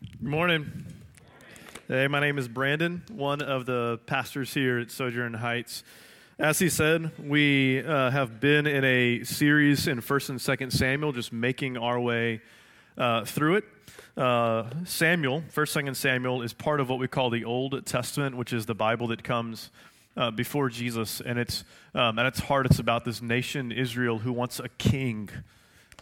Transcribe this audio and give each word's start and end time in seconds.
Good 0.00 0.22
morning. 0.22 0.84
Hey, 1.88 2.06
my 2.06 2.20
name 2.20 2.38
is 2.38 2.46
Brandon, 2.46 3.02
one 3.10 3.42
of 3.42 3.66
the 3.66 3.98
pastors 4.06 4.54
here 4.54 4.78
at 4.78 4.92
Sojourn 4.92 5.34
Heights. 5.34 5.82
As 6.38 6.60
he 6.60 6.68
said, 6.68 7.10
we 7.18 7.82
uh, 7.82 8.10
have 8.10 8.38
been 8.38 8.68
in 8.68 8.84
a 8.84 9.24
series 9.24 9.88
in 9.88 10.00
1st 10.00 10.30
and 10.30 10.38
2nd 10.38 10.72
Samuel, 10.72 11.10
just 11.10 11.32
making 11.32 11.76
our 11.76 11.98
way 11.98 12.42
uh, 12.96 13.24
through 13.24 13.56
it. 13.56 13.64
Uh, 14.16 14.70
Samuel, 14.84 15.42
1st, 15.52 15.76
and 15.76 15.88
2nd 15.88 15.96
Samuel, 15.96 16.42
is 16.42 16.52
part 16.52 16.78
of 16.78 16.88
what 16.88 17.00
we 17.00 17.08
call 17.08 17.28
the 17.28 17.44
Old 17.44 17.84
Testament, 17.84 18.36
which 18.36 18.52
is 18.52 18.66
the 18.66 18.76
Bible 18.76 19.08
that 19.08 19.24
comes 19.24 19.72
uh, 20.16 20.30
before 20.30 20.68
Jesus. 20.68 21.20
And 21.20 21.40
it's, 21.40 21.64
um, 21.92 22.20
at 22.20 22.26
its 22.26 22.38
heart, 22.38 22.66
it's 22.66 22.78
about 22.78 23.04
this 23.04 23.20
nation, 23.20 23.72
Israel, 23.72 24.18
who 24.18 24.32
wants 24.32 24.60
a 24.60 24.68
king. 24.68 25.28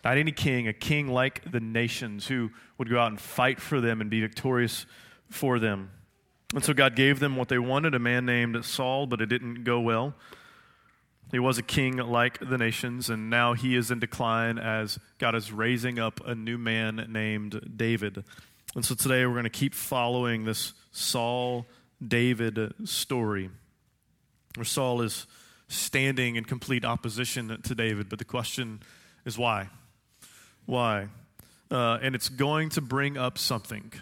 Not 0.06 0.18
any 0.18 0.30
king, 0.30 0.68
a 0.68 0.72
king 0.72 1.08
like 1.08 1.50
the 1.50 1.58
nations 1.58 2.28
who 2.28 2.52
would 2.78 2.88
go 2.88 3.00
out 3.00 3.08
and 3.08 3.20
fight 3.20 3.60
for 3.60 3.80
them 3.80 4.00
and 4.00 4.08
be 4.08 4.20
victorious 4.20 4.86
for 5.28 5.58
them. 5.58 5.90
And 6.54 6.62
so 6.62 6.72
God 6.74 6.94
gave 6.94 7.18
them 7.18 7.34
what 7.34 7.48
they 7.48 7.58
wanted 7.58 7.92
a 7.92 7.98
man 7.98 8.24
named 8.24 8.64
Saul, 8.64 9.08
but 9.08 9.20
it 9.20 9.26
didn't 9.26 9.64
go 9.64 9.80
well. 9.80 10.14
He 11.32 11.40
was 11.40 11.58
a 11.58 11.62
king 11.64 11.96
like 11.96 12.38
the 12.38 12.56
nations, 12.56 13.10
and 13.10 13.28
now 13.30 13.54
he 13.54 13.74
is 13.74 13.90
in 13.90 13.98
decline 13.98 14.60
as 14.60 15.00
God 15.18 15.34
is 15.34 15.50
raising 15.50 15.98
up 15.98 16.20
a 16.24 16.36
new 16.36 16.56
man 16.56 17.08
named 17.08 17.72
David. 17.76 18.22
And 18.76 18.84
so 18.84 18.94
today 18.94 19.26
we're 19.26 19.32
going 19.32 19.42
to 19.42 19.50
keep 19.50 19.74
following 19.74 20.44
this 20.44 20.72
Saul 20.92 21.66
David 22.06 22.74
story, 22.84 23.50
where 24.54 24.64
Saul 24.64 25.02
is 25.02 25.26
standing 25.66 26.36
in 26.36 26.44
complete 26.44 26.84
opposition 26.84 27.60
to 27.60 27.74
David. 27.74 28.08
But 28.08 28.20
the 28.20 28.24
question 28.24 28.82
is 29.24 29.36
why? 29.36 29.68
Why? 30.66 31.08
Uh, 31.70 31.98
and 32.02 32.14
it's 32.14 32.28
going 32.28 32.70
to 32.70 32.80
bring 32.80 33.16
up 33.16 33.38
something. 33.38 33.92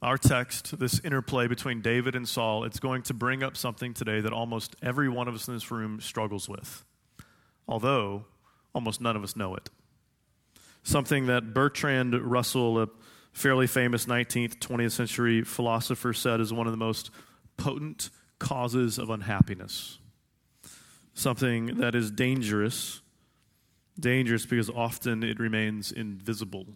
Our 0.00 0.16
text, 0.16 0.78
this 0.78 1.00
interplay 1.00 1.48
between 1.48 1.80
David 1.80 2.14
and 2.14 2.28
Saul, 2.28 2.64
it's 2.64 2.78
going 2.78 3.02
to 3.04 3.14
bring 3.14 3.42
up 3.42 3.56
something 3.56 3.94
today 3.94 4.20
that 4.20 4.32
almost 4.32 4.76
every 4.80 5.08
one 5.08 5.26
of 5.26 5.34
us 5.34 5.48
in 5.48 5.54
this 5.54 5.70
room 5.70 6.00
struggles 6.00 6.48
with, 6.48 6.84
although 7.66 8.26
almost 8.74 9.00
none 9.00 9.16
of 9.16 9.24
us 9.24 9.34
know 9.34 9.56
it. 9.56 9.70
Something 10.84 11.26
that 11.26 11.52
Bertrand 11.52 12.14
Russell, 12.14 12.80
a 12.80 12.88
fairly 13.32 13.66
famous 13.66 14.06
19th, 14.06 14.58
20th 14.58 14.92
century 14.92 15.42
philosopher, 15.42 16.12
said 16.12 16.40
is 16.40 16.52
one 16.52 16.66
of 16.66 16.72
the 16.72 16.78
most 16.78 17.10
potent 17.56 18.10
causes 18.38 18.98
of 18.98 19.10
unhappiness. 19.10 19.98
Something 21.12 21.78
that 21.78 21.96
is 21.96 22.10
dangerous 22.10 23.00
Dangerous 23.98 24.46
because 24.46 24.70
often 24.70 25.22
it 25.22 25.40
remains 25.40 25.90
invisible, 25.90 26.66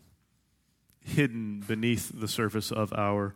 hidden 1.01 1.61
beneath 1.61 2.11
the 2.13 2.27
surface 2.27 2.73
of 2.73 2.93
our 2.93 3.35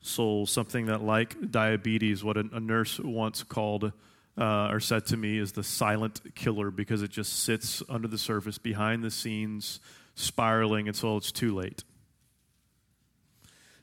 soul. 0.00 0.46
Something 0.46 0.86
that, 0.86 1.02
like 1.02 1.50
diabetes, 1.50 2.24
what 2.24 2.36
a, 2.36 2.58
nurse 2.58 2.98
once 2.98 3.42
called 3.44 3.92
uh, 4.36 4.68
or 4.68 4.80
said 4.80 5.06
to 5.06 5.16
me 5.16 5.38
is 5.38 5.52
the 5.52 5.62
silent 5.62 6.34
killer 6.34 6.70
because 6.70 7.02
it 7.02 7.10
just 7.10 7.44
sits 7.44 7.82
under 7.88 8.08
the 8.08 8.18
surface, 8.18 8.58
behind 8.58 9.04
the 9.04 9.10
scenes, 9.10 9.78
spiraling 10.14 10.88
until 10.88 11.16
it's 11.16 11.30
too 11.30 11.54
late. 11.54 11.84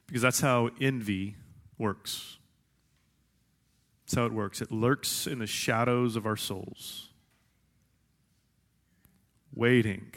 Because 0.07 0.21
that's 0.21 0.41
how 0.41 0.71
envy 0.81 1.35
works. 1.77 2.37
That's 4.05 4.15
how 4.15 4.25
it 4.25 4.33
works. 4.33 4.61
It 4.61 4.71
lurks 4.71 5.27
in 5.27 5.39
the 5.39 5.47
shadows 5.47 6.15
of 6.15 6.25
our 6.25 6.37
souls 6.37 7.09
waiting 9.53 10.11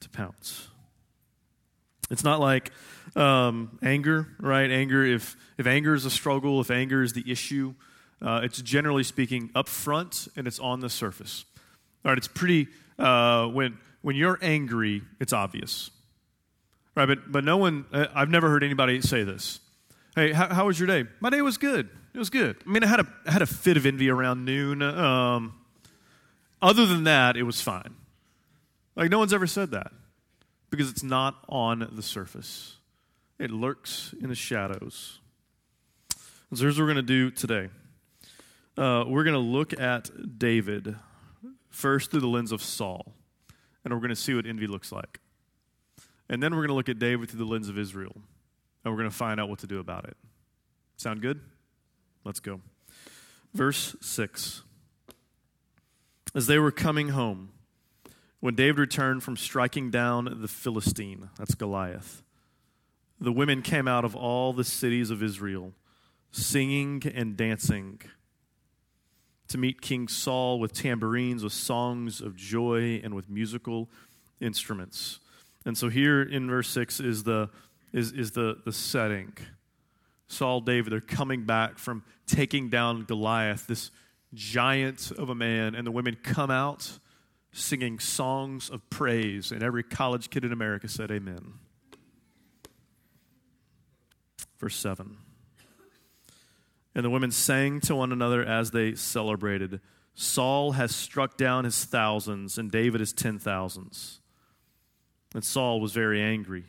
to 0.00 0.08
pounce. 0.08 0.68
It's 2.10 2.24
not 2.24 2.40
like 2.40 2.70
um, 3.16 3.78
anger, 3.82 4.28
right? 4.40 4.70
Anger, 4.70 5.04
if, 5.04 5.36
if 5.58 5.66
anger 5.66 5.94
is 5.94 6.04
a 6.04 6.10
struggle, 6.10 6.60
if 6.60 6.70
anger 6.70 7.02
is 7.02 7.12
the 7.12 7.30
issue, 7.30 7.74
uh, 8.20 8.40
it's 8.42 8.60
generally 8.62 9.04
speaking 9.04 9.50
up 9.54 9.68
front 9.68 10.28
and 10.36 10.46
it's 10.46 10.58
on 10.58 10.80
the 10.80 10.90
surface. 10.90 11.44
All 12.04 12.10
right, 12.10 12.18
it's 12.18 12.28
pretty, 12.28 12.68
uh, 12.98 13.46
when, 13.46 13.78
when 14.02 14.16
you're 14.16 14.38
angry, 14.42 15.02
it's 15.20 15.32
obvious. 15.32 15.90
Right, 16.94 17.06
but, 17.06 17.30
but 17.30 17.44
no 17.44 17.56
one, 17.56 17.86
uh, 17.92 18.06
I've 18.14 18.30
never 18.30 18.48
heard 18.48 18.62
anybody 18.62 19.00
say 19.00 19.24
this. 19.24 19.60
Hey, 20.14 20.32
how, 20.32 20.52
how, 20.52 20.66
was 20.66 20.78
your 20.78 20.86
day? 20.86 21.08
My 21.20 21.30
day 21.30 21.42
was 21.42 21.58
good. 21.58 21.88
It 22.12 22.18
was 22.18 22.30
good. 22.30 22.56
I 22.64 22.70
mean, 22.70 22.84
I 22.84 22.86
had 22.86 23.00
a, 23.00 23.06
I 23.26 23.32
had 23.32 23.42
a 23.42 23.46
fit 23.46 23.76
of 23.76 23.84
envy 23.84 24.08
around 24.08 24.44
noon. 24.44 24.80
Um, 24.80 25.54
other 26.62 26.86
than 26.86 27.04
that, 27.04 27.36
it 27.36 27.42
was 27.42 27.60
fine. 27.60 27.96
Like, 28.96 29.10
no 29.10 29.18
one's 29.18 29.32
ever 29.32 29.46
said 29.46 29.72
that 29.72 29.92
because 30.70 30.90
it's 30.90 31.02
not 31.02 31.36
on 31.48 31.88
the 31.92 32.02
surface, 32.02 32.76
it 33.38 33.50
lurks 33.50 34.14
in 34.20 34.28
the 34.28 34.34
shadows. 34.34 35.20
So 36.52 36.62
here's 36.62 36.78
what 36.78 36.86
we're 36.86 36.92
going 36.92 37.04
to 37.04 37.30
do 37.30 37.30
today 37.30 37.68
uh, 38.76 39.04
we're 39.06 39.24
going 39.24 39.34
to 39.34 39.40
look 39.40 39.78
at 39.78 40.38
David 40.38 40.96
first 41.70 42.10
through 42.10 42.20
the 42.20 42.28
lens 42.28 42.52
of 42.52 42.62
Saul, 42.62 43.12
and 43.84 43.92
we're 43.92 44.00
going 44.00 44.10
to 44.10 44.16
see 44.16 44.34
what 44.34 44.46
envy 44.46 44.66
looks 44.66 44.92
like. 44.92 45.20
And 46.28 46.42
then 46.42 46.52
we're 46.52 46.62
going 46.62 46.68
to 46.68 46.74
look 46.74 46.88
at 46.88 46.98
David 46.98 47.28
through 47.28 47.40
the 47.40 47.50
lens 47.50 47.68
of 47.68 47.78
Israel, 47.78 48.14
and 48.84 48.92
we're 48.92 48.98
going 48.98 49.10
to 49.10 49.16
find 49.16 49.40
out 49.40 49.48
what 49.48 49.58
to 49.60 49.66
do 49.66 49.80
about 49.80 50.04
it. 50.06 50.16
Sound 50.96 51.20
good? 51.20 51.40
Let's 52.24 52.40
go. 52.40 52.60
Verse 53.52 53.94
6. 54.00 54.62
As 56.34 56.46
they 56.46 56.58
were 56.58 56.72
coming 56.72 57.10
home, 57.10 57.50
when 58.44 58.54
David 58.54 58.78
returned 58.78 59.22
from 59.22 59.38
striking 59.38 59.90
down 59.90 60.42
the 60.42 60.48
Philistine, 60.48 61.30
that's 61.38 61.54
Goliath, 61.54 62.22
the 63.18 63.32
women 63.32 63.62
came 63.62 63.88
out 63.88 64.04
of 64.04 64.14
all 64.14 64.52
the 64.52 64.64
cities 64.64 65.08
of 65.10 65.22
Israel, 65.22 65.72
singing 66.30 67.02
and 67.14 67.38
dancing, 67.38 68.02
to 69.48 69.56
meet 69.56 69.80
King 69.80 70.08
Saul 70.08 70.60
with 70.60 70.74
tambourines, 70.74 71.42
with 71.42 71.54
songs 71.54 72.20
of 72.20 72.36
joy, 72.36 73.00
and 73.02 73.14
with 73.14 73.30
musical 73.30 73.88
instruments. 74.42 75.20
And 75.64 75.78
so 75.78 75.88
here 75.88 76.20
in 76.20 76.46
verse 76.50 76.68
6 76.68 77.00
is 77.00 77.22
the, 77.22 77.48
is, 77.94 78.12
is 78.12 78.32
the, 78.32 78.58
the 78.66 78.74
setting. 78.74 79.32
Saul, 80.28 80.60
David, 80.60 80.92
they're 80.92 81.00
coming 81.00 81.46
back 81.46 81.78
from 81.78 82.04
taking 82.26 82.68
down 82.68 83.04
Goliath, 83.04 83.66
this 83.66 83.90
giant 84.34 85.12
of 85.12 85.30
a 85.30 85.34
man, 85.34 85.74
and 85.74 85.86
the 85.86 85.90
women 85.90 86.18
come 86.22 86.50
out 86.50 86.98
singing 87.54 87.98
songs 87.98 88.68
of 88.68 88.88
praise, 88.90 89.52
and 89.52 89.62
every 89.62 89.82
college 89.82 90.28
kid 90.28 90.44
in 90.44 90.52
America 90.52 90.88
said, 90.88 91.10
Amen. 91.10 91.54
Verse 94.58 94.76
7. 94.76 95.16
And 96.94 97.04
the 97.04 97.10
women 97.10 97.30
sang 97.30 97.80
to 97.82 97.94
one 97.94 98.12
another 98.12 98.44
as 98.44 98.70
they 98.70 98.94
celebrated 98.94 99.80
Saul 100.16 100.72
has 100.72 100.94
struck 100.94 101.36
down 101.36 101.64
his 101.64 101.84
thousands, 101.84 102.56
and 102.56 102.70
David 102.70 103.00
his 103.00 103.12
ten 103.12 103.40
thousands. 103.40 104.20
And 105.34 105.44
Saul 105.44 105.80
was 105.80 105.92
very 105.92 106.22
angry. 106.22 106.66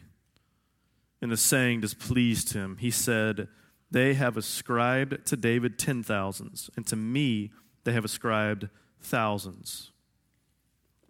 And 1.22 1.32
the 1.32 1.38
saying 1.38 1.82
displeased 1.82 2.54
him. 2.54 2.78
He 2.78 2.90
said, 2.90 3.48
They 3.92 4.16
have 4.16 4.36
ascribed 4.36 5.28
to 5.28 5.38
David 5.38 5.78
ten 5.78 6.02
thousands, 6.02 6.72
and 6.76 6.88
to 6.88 6.96
me 6.96 7.52
they 7.84 7.94
have 7.94 8.04
ascribed 8.04 8.70
thousands. 9.00 9.92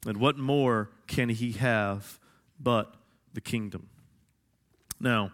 And 0.05 0.17
what 0.17 0.37
more 0.37 0.91
can 1.07 1.29
he 1.29 1.53
have 1.53 2.19
but 2.59 2.93
the 3.33 3.41
kingdom? 3.41 3.89
Now, 4.99 5.31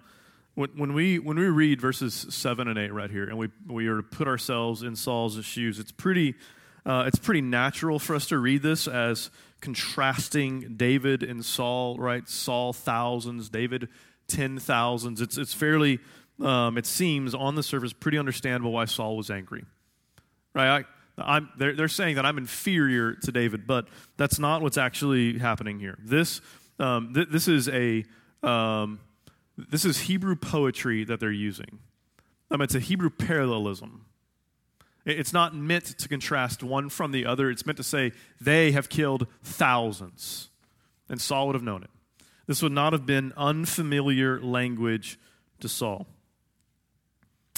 when, 0.56 0.70
when, 0.76 0.94
we, 0.94 1.20
when 1.20 1.38
we 1.38 1.46
read 1.46 1.80
verses 1.80 2.26
7 2.30 2.68
and 2.68 2.78
8 2.78 2.94
right 2.94 3.10
here, 3.10 3.26
and 3.26 3.38
we, 3.38 3.50
we 3.68 3.88
are 3.88 3.98
to 3.98 4.04
put 4.04 4.28
ourselves 4.28 4.84
in 4.84 4.96
Saul's 4.96 5.44
shoes, 5.46 5.80
it's 5.80 5.92
pretty, 5.92 6.36
uh, 6.86 7.06
it's 7.08 7.20
pretty 7.20 7.42
natural 7.42 8.00
for 8.00 8.16
us 8.16 8.28
to 8.28 8.38
read 8.38 8.62
this 8.62 8.88
as 8.88 9.30
contrasting 9.62 10.76
David 10.76 11.24
and 11.24 11.46
Saul, 11.46 11.98
right? 11.98 12.28
Saul 12.28 12.74
thousands, 12.74 13.50
David 13.50 13.88
ten 14.28 14.58
thousands. 14.58 15.22
It's, 15.22 15.38
it's 15.38 15.54
fairly, 15.54 16.00
um, 16.42 16.78
it 16.78 16.86
seems 16.86 17.36
on 17.36 17.56
the 17.56 17.64
surface, 17.64 17.94
pretty 17.94 18.18
understandable 18.18 18.72
why 18.72 18.86
Saul 18.86 19.16
was 19.16 19.30
angry, 19.30 19.64
right? 20.54 20.82
I, 20.82 20.86
they're, 21.58 21.76
they're 21.76 21.88
saying 21.88 22.16
that 22.16 22.26
I'm 22.26 22.38
inferior 22.38 23.14
to 23.14 23.32
David, 23.32 23.68
but 23.68 23.88
that's 24.18 24.40
not 24.40 24.62
what's 24.62 24.78
actually 24.78 25.38
happening 25.40 25.80
here. 25.80 25.98
This, 26.04 26.42
um, 26.80 27.14
th- 27.14 27.28
this 27.30 27.48
is 27.48 27.70
a 27.70 28.04
um, 28.44 29.00
this 29.58 29.86
is 29.86 30.02
Hebrew 30.02 30.36
poetry 30.36 31.04
that 31.04 31.20
they're 31.20 31.32
using. 31.32 31.80
Um, 32.50 32.62
it's 32.62 32.76
a 32.76 32.80
Hebrew 32.80 33.10
parallelism. 33.10 34.06
It's 35.06 35.34
not 35.34 35.56
meant 35.56 35.98
to 35.98 36.08
contrast 36.08 36.64
one 36.64 36.90
from 36.90 37.12
the 37.12 37.26
other. 37.26 37.50
It's 37.50 37.66
meant 37.66 37.78
to 37.78 37.84
say 37.84 38.12
they 38.40 38.72
have 38.72 38.90
killed 38.90 39.28
thousands, 39.44 40.50
and 41.10 41.20
Saul 41.20 41.48
would 41.48 41.56
have 41.56 41.64
known 41.64 41.84
it. 41.84 41.90
This 42.46 42.62
would 42.62 42.72
not 42.72 42.94
have 42.94 43.06
been 43.06 43.34
unfamiliar 43.38 44.40
language 44.42 45.20
to 45.60 45.70
Saul. 45.70 46.08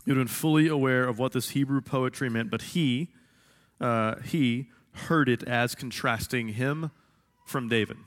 He 0.06 0.12
would 0.12 0.18
have 0.18 0.28
been 0.28 0.34
fully 0.34 0.68
aware 0.68 1.06
of 1.08 1.20
what 1.20 1.32
this 1.32 1.50
Hebrew 1.50 1.82
poetry 1.82 2.30
meant, 2.30 2.52
but 2.52 2.62
he, 2.62 3.10
uh, 3.80 4.16
he 4.22 4.70
heard 4.94 5.30
it 5.30 5.44
as 5.44 5.76
contrasting 5.76 6.50
him 6.50 6.92
from 7.46 7.68
David. 7.68 7.98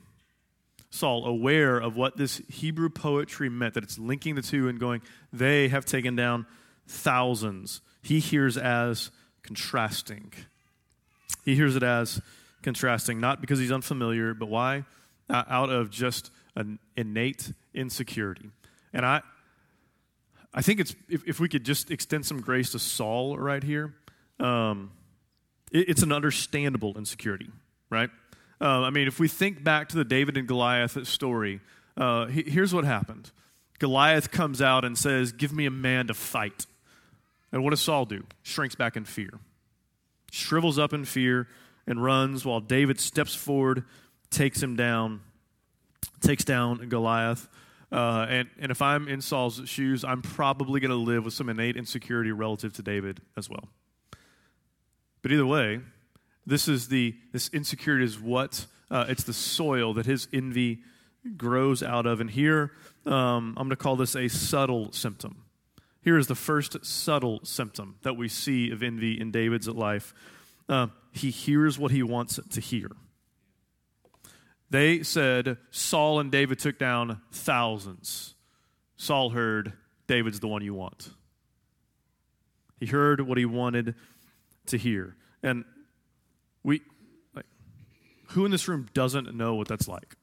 Saul, 0.89 1.25
aware 1.25 1.77
of 1.77 1.95
what 1.95 2.17
this 2.17 2.41
Hebrew 2.49 2.89
poetry 2.89 3.49
meant, 3.49 3.73
that 3.73 3.83
it's 3.83 3.99
linking 3.99 4.35
the 4.35 4.41
two 4.41 4.67
and 4.67 4.79
going, 4.79 5.01
they 5.33 5.67
have 5.67 5.85
taken 5.85 6.15
down 6.15 6.45
thousands, 6.87 7.81
he 8.01 8.19
hears 8.19 8.57
as 8.57 9.11
contrasting. 9.43 10.31
He 11.43 11.55
hears 11.55 11.75
it 11.75 11.83
as 11.83 12.21
contrasting, 12.61 13.19
not 13.19 13.41
because 13.41 13.59
he's 13.59 13.71
unfamiliar, 13.71 14.33
but 14.33 14.47
why? 14.47 14.85
Uh, 15.29 15.43
out 15.49 15.69
of 15.69 15.89
just 15.89 16.31
an 16.55 16.79
innate 16.95 17.51
insecurity. 17.73 18.49
And 18.93 19.05
I, 19.05 19.21
I 20.53 20.61
think 20.61 20.79
it's 20.79 20.95
if, 21.09 21.27
if 21.27 21.39
we 21.39 21.49
could 21.49 21.63
just 21.63 21.91
extend 21.91 22.25
some 22.25 22.41
grace 22.41 22.71
to 22.71 22.79
Saul 22.79 23.37
right 23.37 23.61
here, 23.61 23.93
um, 24.39 24.91
it's 25.71 26.03
an 26.03 26.11
understandable 26.11 26.97
insecurity, 26.97 27.49
right? 27.89 28.09
Uh, 28.59 28.81
I 28.81 28.89
mean, 28.89 29.07
if 29.07 29.19
we 29.19 29.27
think 29.27 29.63
back 29.63 29.89
to 29.89 29.97
the 29.97 30.05
David 30.05 30.37
and 30.37 30.47
Goliath 30.47 31.07
story, 31.07 31.61
uh, 31.95 32.27
he, 32.27 32.43
here's 32.43 32.73
what 32.73 32.85
happened 32.85 33.31
Goliath 33.79 34.31
comes 34.31 34.61
out 34.61 34.83
and 34.85 34.97
says, 34.97 35.31
Give 35.31 35.53
me 35.53 35.65
a 35.65 35.71
man 35.71 36.07
to 36.07 36.13
fight. 36.13 36.65
And 37.51 37.63
what 37.63 37.69
does 37.69 37.81
Saul 37.81 38.05
do? 38.05 38.25
Shrinks 38.43 38.75
back 38.75 38.97
in 38.97 39.05
fear, 39.05 39.39
shrivels 40.31 40.77
up 40.77 40.93
in 40.93 41.05
fear, 41.05 41.47
and 41.85 42.03
runs 42.03 42.45
while 42.45 42.59
David 42.59 42.99
steps 42.99 43.33
forward, 43.33 43.85
takes 44.29 44.61
him 44.61 44.75
down, 44.75 45.21
takes 46.21 46.43
down 46.43 46.89
Goliath. 46.89 47.47
Uh, 47.89 48.25
and, 48.29 48.49
and 48.59 48.69
if 48.69 48.81
I'm 48.81 49.07
in 49.07 49.21
Saul's 49.21 49.61
shoes, 49.65 50.03
I'm 50.03 50.21
probably 50.21 50.81
going 50.81 50.91
to 50.91 50.97
live 50.97 51.23
with 51.23 51.33
some 51.33 51.47
innate 51.47 51.77
insecurity 51.77 52.33
relative 52.33 52.73
to 52.73 52.81
David 52.81 53.21
as 53.37 53.49
well. 53.49 53.69
But 55.21 55.31
either 55.31 55.45
way, 55.45 55.81
this 56.45 56.67
is 56.67 56.87
the 56.87 57.15
this 57.33 57.49
insecurity 57.49 58.05
is 58.05 58.19
what 58.19 58.65
uh, 58.89 59.05
it's 59.09 59.23
the 59.23 59.33
soil 59.33 59.93
that 59.95 60.05
his 60.05 60.27
envy 60.31 60.79
grows 61.35 61.83
out 61.83 62.05
of. 62.05 62.21
And 62.21 62.29
here, 62.29 62.71
um, 63.05 63.53
I'm 63.57 63.67
going 63.67 63.69
to 63.71 63.75
call 63.75 63.95
this 63.95 64.15
a 64.15 64.27
subtle 64.27 64.91
symptom. 64.91 65.43
Here 66.01 66.17
is 66.17 66.27
the 66.27 66.35
first 66.35 66.85
subtle 66.85 67.41
symptom 67.43 67.97
that 68.03 68.15
we 68.15 68.29
see 68.29 68.71
of 68.71 68.81
envy 68.81 69.19
in 69.19 69.31
David's 69.31 69.67
life. 69.67 70.13
Uh, 70.69 70.87
he 71.11 71.31
hears 71.31 71.77
what 71.77 71.91
he 71.91 72.01
wants 72.03 72.39
to 72.49 72.61
hear. 72.61 72.89
They 74.69 75.03
said 75.03 75.57
Saul 75.71 76.19
and 76.19 76.31
David 76.31 76.59
took 76.59 76.77
down 76.77 77.21
thousands. 77.31 78.35
Saul 78.97 79.31
heard, 79.31 79.73
David's 80.07 80.39
the 80.39 80.47
one 80.47 80.63
you 80.63 80.73
want. 80.73 81.09
He 82.79 82.85
heard 82.85 83.21
what 83.21 83.37
he 83.37 83.45
wanted 83.45 83.95
to 84.67 84.77
hear. 84.77 85.15
And 85.43 85.65
we, 86.63 86.81
like, 87.33 87.45
who 88.29 88.45
in 88.45 88.51
this 88.51 88.67
room 88.67 88.87
doesn't 88.93 89.33
know 89.35 89.55
what 89.55 89.67
that's 89.67 89.87
like? 89.87 90.15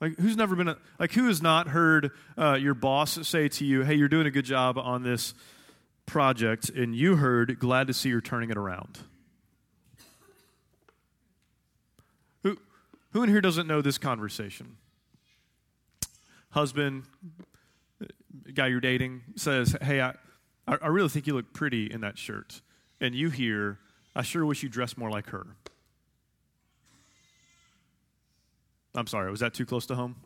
Like, 0.00 0.18
who's 0.18 0.36
never 0.36 0.56
been, 0.56 0.68
a, 0.68 0.78
like, 0.98 1.12
who 1.12 1.26
has 1.26 1.42
not 1.42 1.68
heard 1.68 2.10
uh, 2.38 2.54
your 2.54 2.74
boss 2.74 3.26
say 3.28 3.48
to 3.48 3.64
you, 3.64 3.82
hey, 3.82 3.94
you're 3.94 4.08
doing 4.08 4.26
a 4.26 4.30
good 4.30 4.46
job 4.46 4.78
on 4.78 5.02
this 5.02 5.34
project, 6.06 6.70
and 6.70 6.96
you 6.96 7.16
heard, 7.16 7.58
glad 7.58 7.86
to 7.86 7.92
see 7.92 8.08
you're 8.08 8.22
turning 8.22 8.50
it 8.50 8.56
around? 8.56 8.98
Who, 12.42 12.56
who 13.12 13.22
in 13.22 13.28
here 13.28 13.42
doesn't 13.42 13.66
know 13.66 13.82
this 13.82 13.98
conversation? 13.98 14.78
Husband, 16.50 17.04
guy 18.54 18.68
you're 18.68 18.80
dating, 18.80 19.20
says, 19.36 19.76
hey, 19.82 20.00
I, 20.00 20.14
I 20.66 20.88
really 20.88 21.10
think 21.10 21.26
you 21.26 21.34
look 21.34 21.52
pretty 21.52 21.86
in 21.86 22.00
that 22.00 22.16
shirt. 22.16 22.62
And 23.00 23.14
you 23.14 23.30
hear, 23.30 23.78
I 24.14 24.22
sure 24.22 24.44
wish 24.44 24.62
you 24.62 24.68
dressed 24.68 24.98
more 24.98 25.10
like 25.10 25.28
her. 25.28 25.46
I'm 28.94 29.06
sorry, 29.06 29.30
was 29.30 29.40
that 29.40 29.54
too 29.54 29.64
close 29.64 29.86
to 29.86 29.94
home? 29.94 30.16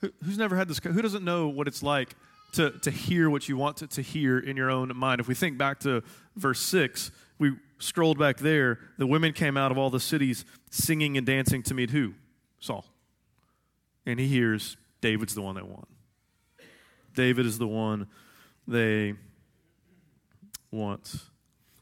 Who, 0.00 0.10
who's 0.24 0.38
never 0.38 0.56
had 0.56 0.68
this? 0.68 0.78
Who 0.82 1.02
doesn't 1.02 1.24
know 1.24 1.48
what 1.48 1.68
it's 1.68 1.82
like 1.82 2.14
to, 2.52 2.70
to 2.70 2.90
hear 2.90 3.28
what 3.30 3.48
you 3.48 3.56
want 3.56 3.78
to, 3.78 3.86
to 3.86 4.02
hear 4.02 4.38
in 4.38 4.56
your 4.56 4.70
own 4.70 4.92
mind? 4.96 5.20
If 5.20 5.28
we 5.28 5.34
think 5.34 5.58
back 5.58 5.80
to 5.80 6.02
verse 6.36 6.60
6, 6.60 7.10
we 7.38 7.52
scrolled 7.78 8.18
back 8.18 8.38
there. 8.38 8.78
The 8.98 9.06
women 9.06 9.32
came 9.32 9.56
out 9.56 9.70
of 9.70 9.78
all 9.78 9.90
the 9.90 10.00
cities 10.00 10.44
singing 10.70 11.16
and 11.16 11.26
dancing 11.26 11.62
to 11.64 11.74
meet 11.74 11.90
who? 11.90 12.14
Saul. 12.60 12.84
And 14.06 14.18
he 14.18 14.26
hears 14.26 14.76
David's 15.00 15.34
the 15.34 15.42
one 15.42 15.54
they 15.54 15.62
want. 15.62 15.88
David 17.14 17.46
is 17.46 17.58
the 17.58 17.66
one 17.66 18.08
they 18.68 19.14
want. 20.70 21.14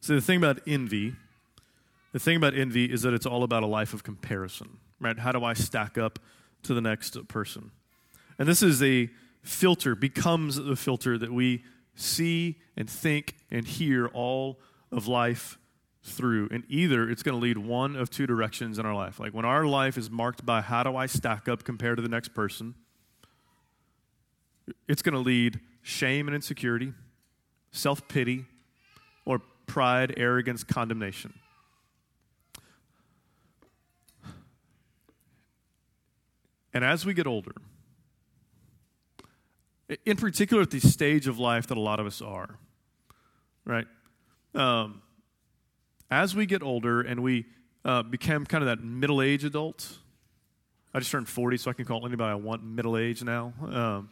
So 0.00 0.14
the 0.14 0.20
thing 0.20 0.38
about 0.38 0.60
envy, 0.66 1.14
the 2.12 2.18
thing 2.18 2.36
about 2.36 2.54
envy 2.54 2.84
is 2.84 3.02
that 3.02 3.14
it's 3.14 3.26
all 3.26 3.42
about 3.42 3.62
a 3.62 3.66
life 3.66 3.94
of 3.94 4.02
comparison 4.02 4.78
right? 5.04 5.18
How 5.18 5.32
do 5.32 5.44
I 5.44 5.54
stack 5.54 5.98
up 5.98 6.18
to 6.64 6.74
the 6.74 6.80
next 6.80 7.28
person? 7.28 7.70
And 8.38 8.48
this 8.48 8.62
is 8.62 8.82
a 8.82 9.10
filter, 9.42 9.94
becomes 9.94 10.56
the 10.56 10.76
filter 10.76 11.18
that 11.18 11.32
we 11.32 11.62
see 11.94 12.56
and 12.76 12.88
think 12.88 13.36
and 13.50 13.66
hear 13.66 14.08
all 14.08 14.58
of 14.90 15.06
life 15.06 15.58
through. 16.02 16.48
And 16.50 16.64
either 16.68 17.08
it's 17.08 17.22
going 17.22 17.38
to 17.38 17.42
lead 17.42 17.58
one 17.58 17.94
of 17.96 18.10
two 18.10 18.26
directions 18.26 18.78
in 18.78 18.86
our 18.86 18.94
life. 18.94 19.20
Like 19.20 19.32
when 19.32 19.44
our 19.44 19.66
life 19.66 19.96
is 19.96 20.10
marked 20.10 20.44
by 20.44 20.60
how 20.60 20.82
do 20.82 20.96
I 20.96 21.06
stack 21.06 21.48
up 21.48 21.62
compared 21.62 21.98
to 21.98 22.02
the 22.02 22.08
next 22.08 22.34
person, 22.34 22.74
it's 24.88 25.02
going 25.02 25.14
to 25.14 25.20
lead 25.20 25.60
shame 25.82 26.26
and 26.26 26.34
insecurity, 26.34 26.94
self 27.70 28.08
pity, 28.08 28.46
pride, 29.66 30.14
arrogance, 30.16 30.64
condemnation. 30.64 31.34
And 36.72 36.84
as 36.84 37.06
we 37.06 37.14
get 37.14 37.26
older, 37.26 37.54
in 40.04 40.16
particular 40.16 40.62
at 40.62 40.70
the 40.70 40.80
stage 40.80 41.28
of 41.28 41.38
life 41.38 41.68
that 41.68 41.78
a 41.78 41.80
lot 41.80 42.00
of 42.00 42.06
us 42.06 42.20
are, 42.20 42.58
right? 43.64 43.86
Um, 44.54 45.02
as 46.10 46.34
we 46.34 46.46
get 46.46 46.62
older 46.62 47.00
and 47.00 47.22
we 47.22 47.46
uh, 47.84 48.02
become 48.02 48.44
kind 48.44 48.62
of 48.62 48.68
that 48.68 48.84
middle 48.84 49.22
age 49.22 49.44
adult, 49.44 49.98
I 50.92 50.98
just 50.98 51.10
turned 51.10 51.28
40, 51.28 51.56
so 51.58 51.70
I 51.70 51.74
can 51.74 51.84
call 51.84 52.06
anybody 52.06 52.30
I 52.30 52.34
want 52.34 52.64
middle 52.64 52.96
age 52.96 53.22
now. 53.22 53.52
Um, 53.60 54.10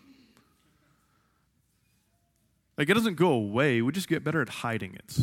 like, 2.76 2.88
it 2.88 2.94
doesn't 2.94 3.16
go 3.16 3.30
away, 3.30 3.82
we 3.82 3.92
just 3.92 4.08
get 4.08 4.24
better 4.24 4.40
at 4.40 4.48
hiding 4.48 4.94
it. 4.94 5.16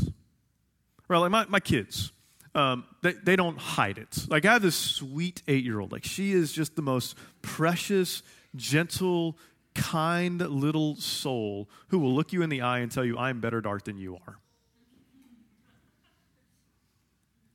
Right, 1.09 1.17
like 1.17 1.31
my, 1.31 1.45
my 1.49 1.59
kids, 1.59 2.11
um, 2.53 2.85
they, 3.01 3.13
they 3.13 3.35
don't 3.35 3.57
hide 3.57 3.97
it. 3.97 4.27
Like, 4.29 4.45
I 4.45 4.53
have 4.53 4.61
this 4.61 4.75
sweet 4.75 5.41
eight 5.47 5.65
year 5.65 5.79
old. 5.79 5.91
Like, 5.91 6.05
she 6.05 6.31
is 6.31 6.53
just 6.53 6.75
the 6.75 6.83
most 6.83 7.17
precious, 7.41 8.21
gentle, 8.55 9.35
kind 9.73 10.39
little 10.39 10.95
soul 10.95 11.67
who 11.87 11.97
will 11.97 12.13
look 12.13 12.31
you 12.31 12.43
in 12.43 12.49
the 12.49 12.61
eye 12.61 12.79
and 12.79 12.91
tell 12.91 13.03
you, 13.03 13.17
I'm 13.17 13.41
better 13.41 13.59
dark 13.59 13.85
than 13.85 13.97
you 13.97 14.15
are. 14.15 14.37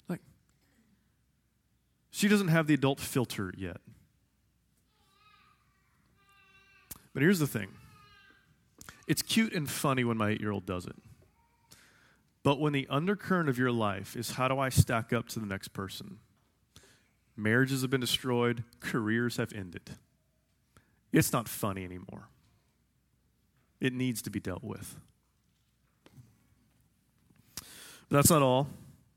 Like, 0.09 0.21
she 2.11 2.27
doesn't 2.27 2.49
have 2.49 2.67
the 2.67 2.75
adult 2.75 2.99
filter 2.99 3.55
yet. 3.57 3.81
But 7.13 7.23
here's 7.23 7.39
the 7.39 7.47
thing 7.47 7.69
it's 9.07 9.23
cute 9.23 9.53
and 9.53 9.71
funny 9.71 10.03
when 10.03 10.17
my 10.17 10.31
eight 10.31 10.41
year 10.41 10.51
old 10.51 10.67
does 10.67 10.87
it. 10.87 10.97
But 12.45 12.61
when 12.61 12.73
the 12.75 12.87
undercurrent 12.89 13.49
of 13.49 13.59
your 13.59 13.73
life 13.73 14.15
is 14.15 14.33
how 14.33 14.47
do 14.47 14.59
I 14.59 14.69
stack 14.69 15.13
up 15.13 15.29
to 15.31 15.41
the 15.41 15.47
next 15.47 15.69
person? 15.69 16.19
Marriages 17.37 17.83
have 17.83 17.91
been 17.91 18.03
destroyed, 18.03 18.63
careers 18.79 19.39
have 19.39 19.53
ended. 19.53 19.97
It's 21.11 21.33
not 21.33 21.49
funny 21.49 21.85
anymore. 21.85 22.29
It 23.81 23.93
needs 23.93 24.23
to 24.23 24.31
be 24.31 24.41
dealt 24.41 24.63
with. 24.63 24.97
But 27.57 27.65
that's 28.11 28.31
not 28.31 28.43
all. 28.43 28.69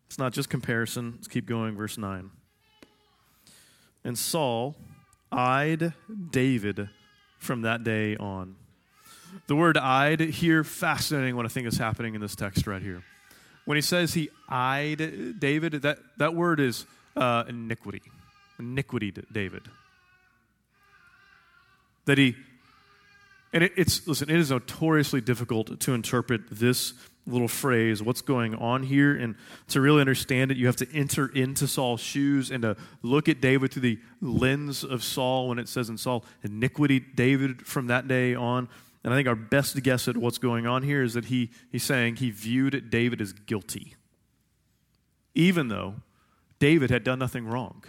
It's 0.07 0.17
not 0.17 0.31
just 0.31 0.49
comparison. 0.49 1.13
Let's 1.17 1.27
keep 1.27 1.45
going. 1.45 1.75
Verse 1.75 1.97
9. 1.97 2.31
And 4.03 4.17
Saul 4.17 4.75
eyed 5.31 5.93
David 6.31 6.89
from 7.39 7.63
that 7.63 7.83
day 7.83 8.15
on. 8.15 8.55
The 9.47 9.55
word 9.55 9.77
eyed 9.77 10.21
here, 10.21 10.63
fascinating 10.63 11.35
what 11.35 11.45
I 11.45 11.49
think 11.49 11.67
is 11.67 11.77
happening 11.77 12.15
in 12.15 12.21
this 12.21 12.35
text 12.35 12.65
right 12.65 12.81
here. 12.81 13.03
When 13.67 13.75
he 13.75 13.81
says 13.81 14.13
he 14.13 14.29
eyed 14.47 15.41
David, 15.41 15.73
that, 15.81 15.97
that 16.15 16.33
word 16.33 16.61
is 16.61 16.85
uh, 17.17 17.43
iniquity. 17.49 18.01
Iniquity, 18.57 19.13
David. 19.29 19.63
That 22.05 22.17
he, 22.17 22.37
and 23.51 23.65
it, 23.65 23.73
it's, 23.75 24.07
listen, 24.07 24.29
it 24.29 24.37
is 24.37 24.51
notoriously 24.51 25.19
difficult 25.19 25.81
to 25.81 25.93
interpret 25.93 26.43
this 26.49 26.93
little 27.25 27.49
phrase, 27.49 28.01
what's 28.01 28.21
going 28.21 28.55
on 28.55 28.83
here. 28.83 29.13
And 29.13 29.35
to 29.67 29.81
really 29.81 29.99
understand 29.99 30.49
it, 30.49 30.55
you 30.55 30.67
have 30.67 30.77
to 30.77 30.87
enter 30.93 31.27
into 31.27 31.67
Saul's 31.67 31.99
shoes 31.99 32.51
and 32.51 32.61
to 32.61 32.77
look 33.01 33.27
at 33.27 33.41
David 33.41 33.73
through 33.73 33.81
the 33.81 33.99
lens 34.21 34.85
of 34.85 35.03
Saul 35.03 35.49
when 35.49 35.59
it 35.59 35.67
says 35.67 35.89
in 35.89 35.97
Saul, 35.97 36.23
iniquity, 36.41 37.01
David 37.01 37.67
from 37.67 37.87
that 37.87 38.07
day 38.07 38.33
on. 38.33 38.69
And 39.03 39.13
I 39.13 39.17
think 39.17 39.27
our 39.27 39.35
best 39.35 39.81
guess 39.83 40.07
at 40.07 40.17
what's 40.17 40.37
going 40.37 40.67
on 40.67 40.83
here 40.83 41.03
is 41.03 41.13
that 41.13 41.25
he, 41.25 41.51
he's 41.71 41.83
saying 41.83 42.17
he 42.17 42.31
viewed 42.31 42.89
David 42.89 43.21
as 43.21 43.31
guilty, 43.31 43.95
even 45.33 45.69
though 45.69 45.95
David 46.59 46.89
had 46.89 47.03
done 47.03 47.19
nothing 47.19 47.45
wrong. 47.45 47.83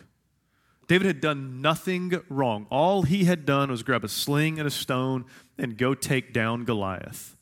David 0.87 1.07
had 1.07 1.21
done 1.21 1.61
nothing 1.61 2.21
wrong. 2.29 2.67
All 2.71 3.03
he 3.03 3.25
had 3.25 3.45
done 3.45 3.71
was 3.71 3.83
grab 3.83 4.05
a 4.05 4.09
sling 4.09 4.59
and 4.59 4.67
a 4.67 4.71
stone 4.71 5.27
and 5.59 5.77
go 5.77 5.95
take 5.95 6.33
down 6.33 6.65
Goliath. 6.65 7.37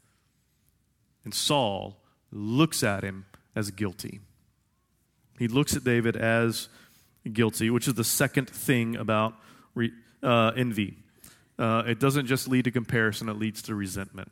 And 1.25 1.33
Saul 1.33 1.99
looks 2.33 2.83
at 2.83 3.05
him 3.05 3.27
as 3.55 3.71
guilty. 3.71 4.21
He 5.39 5.49
looks 5.49 5.77
at 5.77 5.85
David 5.85 6.17
as 6.17 6.69
guilty, 7.33 7.71
which 7.71 7.87
is 7.87 7.95
the 7.95 8.05
second 8.05 8.51
thing 8.51 8.97
about 8.97 9.35
re, 9.75 9.93
uh, 10.23 10.53
envy. 10.57 10.99
Uh, 11.59 11.83
it 11.87 11.99
doesn't 11.99 12.27
just 12.27 12.49
lead 12.49 12.65
to 12.65 12.71
comparison, 12.71 13.29
it 13.29 13.39
leads 13.39 13.63
to 13.63 13.75
resentment. 13.75 14.31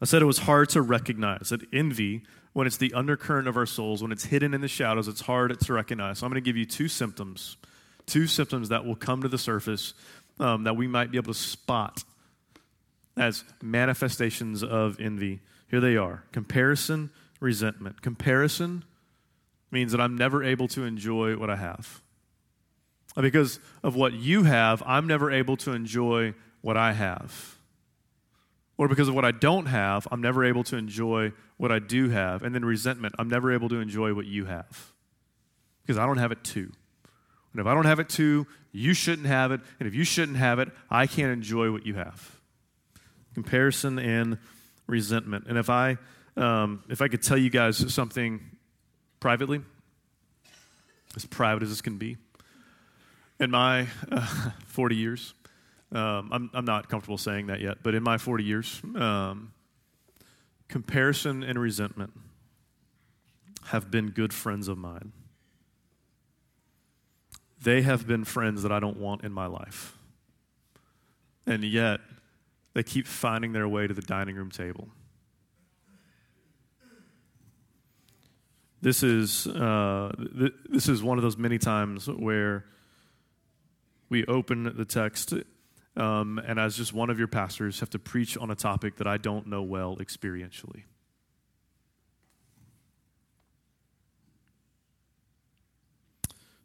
I 0.00 0.06
said 0.06 0.20
it 0.20 0.26
was 0.26 0.38
hard 0.38 0.68
to 0.70 0.82
recognize 0.82 1.50
that 1.50 1.62
envy, 1.72 2.24
when 2.52 2.66
it's 2.66 2.76
the 2.76 2.92
undercurrent 2.92 3.48
of 3.48 3.56
our 3.56 3.66
souls, 3.66 4.02
when 4.02 4.12
it's 4.12 4.24
hidden 4.24 4.52
in 4.52 4.60
the 4.60 4.68
shadows, 4.68 5.08
it's 5.08 5.22
hard 5.22 5.58
to 5.58 5.72
recognize. 5.72 6.18
So 6.18 6.26
I'm 6.26 6.32
going 6.32 6.42
to 6.42 6.46
give 6.46 6.56
you 6.56 6.66
two 6.66 6.88
symptoms, 6.88 7.56
two 8.06 8.26
symptoms 8.26 8.68
that 8.68 8.84
will 8.84 8.96
come 8.96 9.22
to 9.22 9.28
the 9.28 9.38
surface 9.38 9.94
um, 10.40 10.64
that 10.64 10.76
we 10.76 10.86
might 10.86 11.10
be 11.10 11.18
able 11.18 11.32
to 11.32 11.38
spot 11.38 12.04
as 13.16 13.44
manifestations 13.62 14.62
of 14.62 15.00
envy. 15.00 15.40
Here 15.70 15.80
they 15.80 15.96
are 15.96 16.24
comparison, 16.32 17.10
resentment. 17.40 18.02
Comparison 18.02 18.84
means 19.70 19.92
that 19.92 20.00
I'm 20.00 20.16
never 20.16 20.42
able 20.42 20.68
to 20.68 20.84
enjoy 20.84 21.36
what 21.36 21.50
I 21.50 21.56
have. 21.56 22.00
Because 23.16 23.60
of 23.82 23.94
what 23.94 24.12
you 24.12 24.42
have, 24.42 24.82
I'm 24.84 25.06
never 25.06 25.30
able 25.30 25.56
to 25.58 25.72
enjoy 25.72 26.34
what 26.62 26.76
I 26.76 26.92
have. 26.92 27.56
Or 28.76 28.88
because 28.88 29.08
of 29.08 29.14
what 29.14 29.24
I 29.24 29.30
don't 29.30 29.66
have, 29.66 30.08
I'm 30.10 30.20
never 30.20 30.44
able 30.44 30.64
to 30.64 30.76
enjoy 30.76 31.32
what 31.56 31.70
I 31.70 31.78
do 31.78 32.08
have. 32.08 32.42
And 32.42 32.54
then 32.54 32.64
resentment, 32.64 33.14
I'm 33.18 33.28
never 33.28 33.52
able 33.52 33.68
to 33.68 33.76
enjoy 33.76 34.14
what 34.14 34.26
you 34.26 34.46
have. 34.46 34.92
Because 35.82 35.96
I 35.96 36.06
don't 36.06 36.18
have 36.18 36.32
it 36.32 36.42
too. 36.42 36.72
And 37.52 37.60
if 37.60 37.66
I 37.68 37.74
don't 37.74 37.84
have 37.84 38.00
it 38.00 38.08
too, 38.08 38.48
you 38.72 38.94
shouldn't 38.94 39.28
have 39.28 39.52
it. 39.52 39.60
And 39.78 39.86
if 39.86 39.94
you 39.94 40.02
shouldn't 40.02 40.38
have 40.38 40.58
it, 40.58 40.70
I 40.90 41.06
can't 41.06 41.30
enjoy 41.32 41.70
what 41.70 41.86
you 41.86 41.94
have. 41.94 42.40
Comparison 43.34 44.00
and 44.00 44.38
resentment. 44.88 45.46
And 45.48 45.56
if 45.56 45.70
I, 45.70 45.98
um, 46.36 46.82
if 46.88 47.00
I 47.00 47.06
could 47.06 47.22
tell 47.22 47.38
you 47.38 47.50
guys 47.50 47.92
something 47.94 48.40
privately, 49.20 49.60
as 51.14 51.24
private 51.26 51.62
as 51.62 51.68
this 51.68 51.80
can 51.80 51.96
be, 51.96 52.16
in 53.40 53.50
my 53.50 53.88
uh, 54.10 54.50
40 54.66 54.96
years, 54.96 55.34
um, 55.92 56.30
I'm, 56.32 56.50
I'm 56.54 56.64
not 56.64 56.88
comfortable 56.88 57.18
saying 57.18 57.46
that 57.48 57.60
yet, 57.60 57.78
but 57.82 57.94
in 57.94 58.02
my 58.02 58.18
40 58.18 58.44
years, 58.44 58.80
um, 58.96 59.52
comparison 60.68 61.42
and 61.42 61.58
resentment 61.58 62.12
have 63.66 63.90
been 63.90 64.10
good 64.10 64.32
friends 64.32 64.68
of 64.68 64.76
mine. 64.76 65.12
They 67.62 67.82
have 67.82 68.06
been 68.06 68.24
friends 68.24 68.62
that 68.62 68.72
I 68.72 68.80
don't 68.80 68.98
want 68.98 69.24
in 69.24 69.32
my 69.32 69.46
life. 69.46 69.96
And 71.46 71.64
yet, 71.64 72.00
they 72.74 72.82
keep 72.82 73.06
finding 73.06 73.52
their 73.52 73.68
way 73.68 73.86
to 73.86 73.94
the 73.94 74.02
dining 74.02 74.36
room 74.36 74.50
table. 74.50 74.88
This 78.82 79.02
is, 79.02 79.46
uh, 79.46 80.12
th- 80.38 80.52
this 80.68 80.88
is 80.88 81.02
one 81.02 81.16
of 81.16 81.22
those 81.22 81.38
many 81.38 81.56
times 81.56 82.06
where 82.06 82.66
we 84.14 84.24
open 84.26 84.72
the 84.76 84.84
text 84.84 85.34
um, 85.96 86.38
and 86.38 86.56
as 86.56 86.76
just 86.76 86.92
one 86.92 87.10
of 87.10 87.18
your 87.18 87.26
pastors 87.26 87.80
have 87.80 87.90
to 87.90 87.98
preach 87.98 88.38
on 88.38 88.48
a 88.48 88.54
topic 88.54 88.94
that 88.98 89.08
I 89.08 89.16
don't 89.16 89.48
know 89.48 89.60
well 89.60 89.96
experientially. 89.96 90.84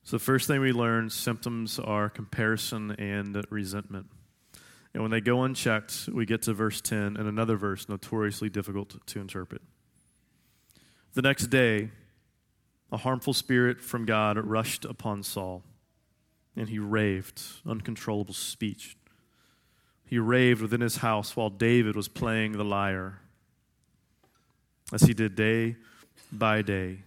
So, 0.04 0.18
the 0.18 0.20
first 0.20 0.46
thing 0.46 0.62
we 0.62 0.72
learn 0.72 1.10
symptoms 1.10 1.80
are 1.80 2.08
comparison 2.08 2.92
and 2.92 3.44
resentment. 3.50 4.06
And 4.94 5.02
when 5.02 5.10
they 5.10 5.22
go 5.22 5.42
unchecked, 5.42 6.08
we 6.14 6.28
get 6.28 6.44
to 6.44 6.54
verse 6.54 6.82
10 6.82 7.18
and 7.18 7.28
another 7.28 7.58
verse 7.58 7.90
notoriously 7.90 8.50
difficult 8.50 9.04
to 9.08 9.20
interpret. 9.20 9.64
The 11.14 11.24
next 11.24 11.48
day, 11.48 11.90
a 12.92 12.98
harmful 12.98 13.34
spirit 13.34 13.82
from 13.82 14.06
God 14.06 14.38
rushed 14.38 14.86
upon 14.86 15.24
Saul, 15.24 15.64
and 16.60 16.68
he 16.68 16.78
raved, 16.78 17.42
uncontrollable 17.66 18.34
speech. 18.34 18.98
He 20.06 20.20
raved 20.20 20.62
within 20.62 20.82
his 20.82 20.98
house 20.98 21.36
while 21.36 21.50
David 21.50 21.96
was 21.96 22.10
playing 22.10 22.52
the 22.52 22.66
lyre. 22.66 23.22
As 24.92 25.04
he 25.04 25.14
did 25.14 25.36
day 25.36 25.78
by 26.32 26.62
day, 26.62 27.04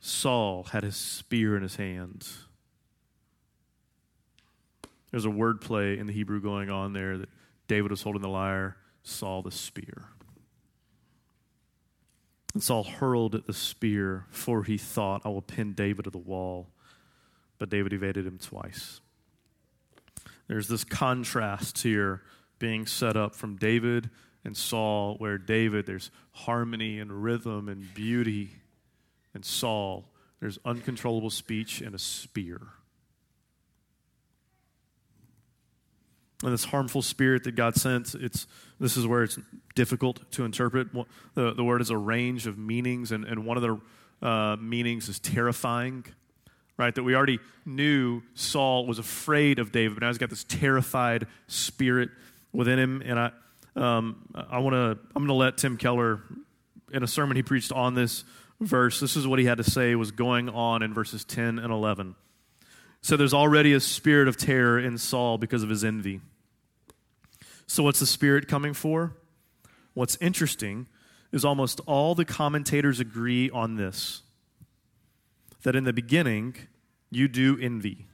Saul 0.00 0.64
had 0.64 0.84
his 0.84 0.96
spear 0.96 1.56
in 1.56 1.62
his 1.62 1.76
hand. 1.76 2.28
There's 5.10 5.24
a 5.24 5.30
word 5.30 5.60
play 5.60 5.98
in 5.98 6.06
the 6.06 6.12
Hebrew 6.12 6.40
going 6.40 6.70
on 6.70 6.92
there 6.92 7.18
that 7.18 7.28
David 7.66 7.90
was 7.90 8.02
holding 8.02 8.22
the 8.22 8.28
lyre, 8.28 8.76
Saul 9.02 9.42
the 9.42 9.50
spear. 9.50 10.04
And 12.54 12.62
Saul 12.62 12.84
hurled 12.84 13.34
at 13.34 13.46
the 13.46 13.52
spear, 13.52 14.26
for 14.30 14.62
he 14.62 14.78
thought, 14.78 15.22
I 15.24 15.28
will 15.28 15.42
pin 15.42 15.72
David 15.72 16.04
to 16.04 16.10
the 16.10 16.18
wall. 16.18 16.68
But 17.60 17.68
David 17.68 17.92
evaded 17.92 18.26
him 18.26 18.38
twice. 18.38 19.00
There's 20.48 20.66
this 20.66 20.82
contrast 20.82 21.82
here 21.82 22.22
being 22.58 22.86
set 22.86 23.16
up 23.16 23.36
from 23.36 23.56
David 23.56 24.08
and 24.44 24.56
Saul, 24.56 25.16
where 25.18 25.36
David, 25.36 25.84
there's 25.84 26.10
harmony 26.32 26.98
and 26.98 27.22
rhythm 27.22 27.68
and 27.68 27.92
beauty, 27.94 28.50
and 29.34 29.44
Saul, 29.44 30.06
there's 30.40 30.58
uncontrollable 30.64 31.28
speech 31.28 31.82
and 31.82 31.94
a 31.94 31.98
spear. 31.98 32.60
And 36.42 36.50
this 36.54 36.64
harmful 36.64 37.02
spirit 37.02 37.44
that 37.44 37.56
God 37.56 37.76
sent, 37.76 38.14
it's, 38.14 38.46
this 38.80 38.96
is 38.96 39.06
where 39.06 39.22
it's 39.22 39.38
difficult 39.74 40.32
to 40.32 40.46
interpret. 40.46 40.88
The, 41.34 41.52
the 41.52 41.62
word 41.62 41.82
is 41.82 41.90
a 41.90 41.98
range 41.98 42.46
of 42.46 42.56
meanings, 42.56 43.12
and, 43.12 43.26
and 43.26 43.44
one 43.44 43.58
of 43.58 43.62
the 43.62 44.26
uh, 44.26 44.56
meanings 44.56 45.10
is 45.10 45.18
terrifying 45.18 46.06
right? 46.80 46.94
That 46.94 47.02
we 47.02 47.14
already 47.14 47.38
knew 47.66 48.22
Saul 48.34 48.86
was 48.86 48.98
afraid 48.98 49.58
of 49.58 49.70
David, 49.70 49.96
but 49.96 50.00
now 50.00 50.08
he's 50.08 50.18
got 50.18 50.30
this 50.30 50.44
terrified 50.44 51.26
spirit 51.46 52.08
within 52.52 52.78
him. 52.78 53.02
And 53.04 53.18
I, 53.18 53.30
um, 53.76 54.26
I 54.34 54.58
want 54.58 54.74
to, 54.74 54.98
I'm 55.14 55.26
going 55.26 55.28
to 55.28 55.34
let 55.34 55.58
Tim 55.58 55.76
Keller, 55.76 56.22
in 56.90 57.02
a 57.02 57.06
sermon 57.06 57.36
he 57.36 57.42
preached 57.42 57.70
on 57.70 57.94
this 57.94 58.24
verse, 58.60 58.98
this 58.98 59.14
is 59.14 59.26
what 59.26 59.38
he 59.38 59.44
had 59.44 59.58
to 59.58 59.64
say 59.64 59.94
was 59.94 60.10
going 60.10 60.48
on 60.48 60.82
in 60.82 60.94
verses 60.94 61.24
10 61.24 61.58
and 61.58 61.70
11. 61.70 62.16
So 63.02 63.16
there's 63.16 63.34
already 63.34 63.74
a 63.74 63.80
spirit 63.80 64.26
of 64.26 64.36
terror 64.36 64.78
in 64.78 64.96
Saul 64.98 65.38
because 65.38 65.62
of 65.62 65.68
his 65.68 65.84
envy. 65.84 66.20
So 67.66 67.82
what's 67.82 68.00
the 68.00 68.06
spirit 68.06 68.48
coming 68.48 68.74
for? 68.74 69.16
What's 69.94 70.16
interesting 70.16 70.86
is 71.30 71.44
almost 71.44 71.80
all 71.86 72.14
the 72.14 72.24
commentators 72.24 73.00
agree 73.00 73.50
on 73.50 73.76
this 73.76 74.22
that 75.62 75.76
in 75.76 75.84
the 75.84 75.92
beginning, 75.92 76.56
you 77.10 77.28
do 77.28 77.58
envy, 77.60 78.06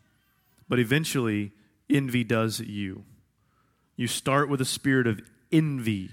but 0.68 0.78
eventually, 0.78 1.52
envy 1.90 2.24
does 2.24 2.60
you. 2.60 3.04
You 3.96 4.06
start 4.06 4.48
with 4.48 4.60
a 4.60 4.64
spirit 4.64 5.06
of 5.06 5.20
envy, 5.52 6.10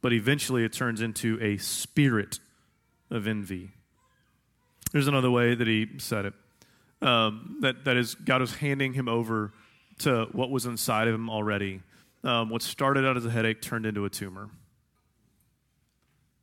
but 0.00 0.12
eventually 0.12 0.64
it 0.64 0.72
turns 0.72 1.00
into 1.00 1.38
a 1.40 1.56
spirit 1.58 2.38
of 3.10 3.26
envy. 3.26 3.70
There's 4.92 5.08
another 5.08 5.30
way 5.30 5.54
that 5.54 5.66
he 5.66 5.88
said 5.98 6.26
it. 6.26 6.34
Um, 7.02 7.58
that, 7.60 7.84
that 7.84 7.96
is, 7.96 8.14
God 8.14 8.40
was 8.40 8.54
handing 8.54 8.94
him 8.94 9.08
over 9.08 9.52
to 9.98 10.26
what 10.32 10.50
was 10.50 10.66
inside 10.66 11.08
of 11.08 11.14
him 11.14 11.28
already. 11.28 11.82
Um, 12.24 12.50
what 12.50 12.62
started 12.62 13.04
out 13.04 13.16
as 13.16 13.26
a 13.26 13.30
headache 13.30 13.60
turned 13.60 13.86
into 13.86 14.04
a 14.04 14.10
tumor. 14.10 14.48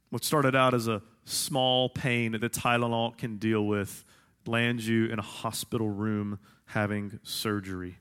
What 0.09 0.23
started 0.23 0.55
out 0.55 0.73
as 0.73 0.87
a 0.87 1.01
small 1.25 1.89
pain 1.89 2.33
that 2.33 2.51
Tylenol 2.51 3.17
can 3.17 3.37
deal 3.37 3.65
with 3.65 4.03
lands 4.45 4.87
you 4.87 5.05
in 5.05 5.19
a 5.19 5.23
hospital 5.23 5.89
room 5.89 6.39
having 6.65 7.19
surgery. 7.23 7.97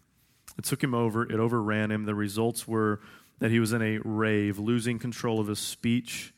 It 0.59 0.65
took 0.65 0.83
him 0.83 0.95
over, 0.95 1.25
it 1.25 1.39
overran 1.39 1.91
him. 1.91 2.05
The 2.05 2.15
results 2.15 2.69
were 2.69 3.01
that 3.39 3.51
he 3.51 3.59
was 3.59 3.73
in 3.73 3.83
a 3.83 3.99
rave, 4.05 4.59
losing 4.59 4.99
control 4.99 5.41
of 5.41 5.49
his 5.49 5.59
speech, 5.59 6.33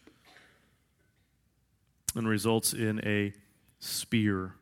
and 2.15 2.29
results 2.29 2.73
in 2.73 3.01
a 3.05 3.33
spear. 3.79 4.55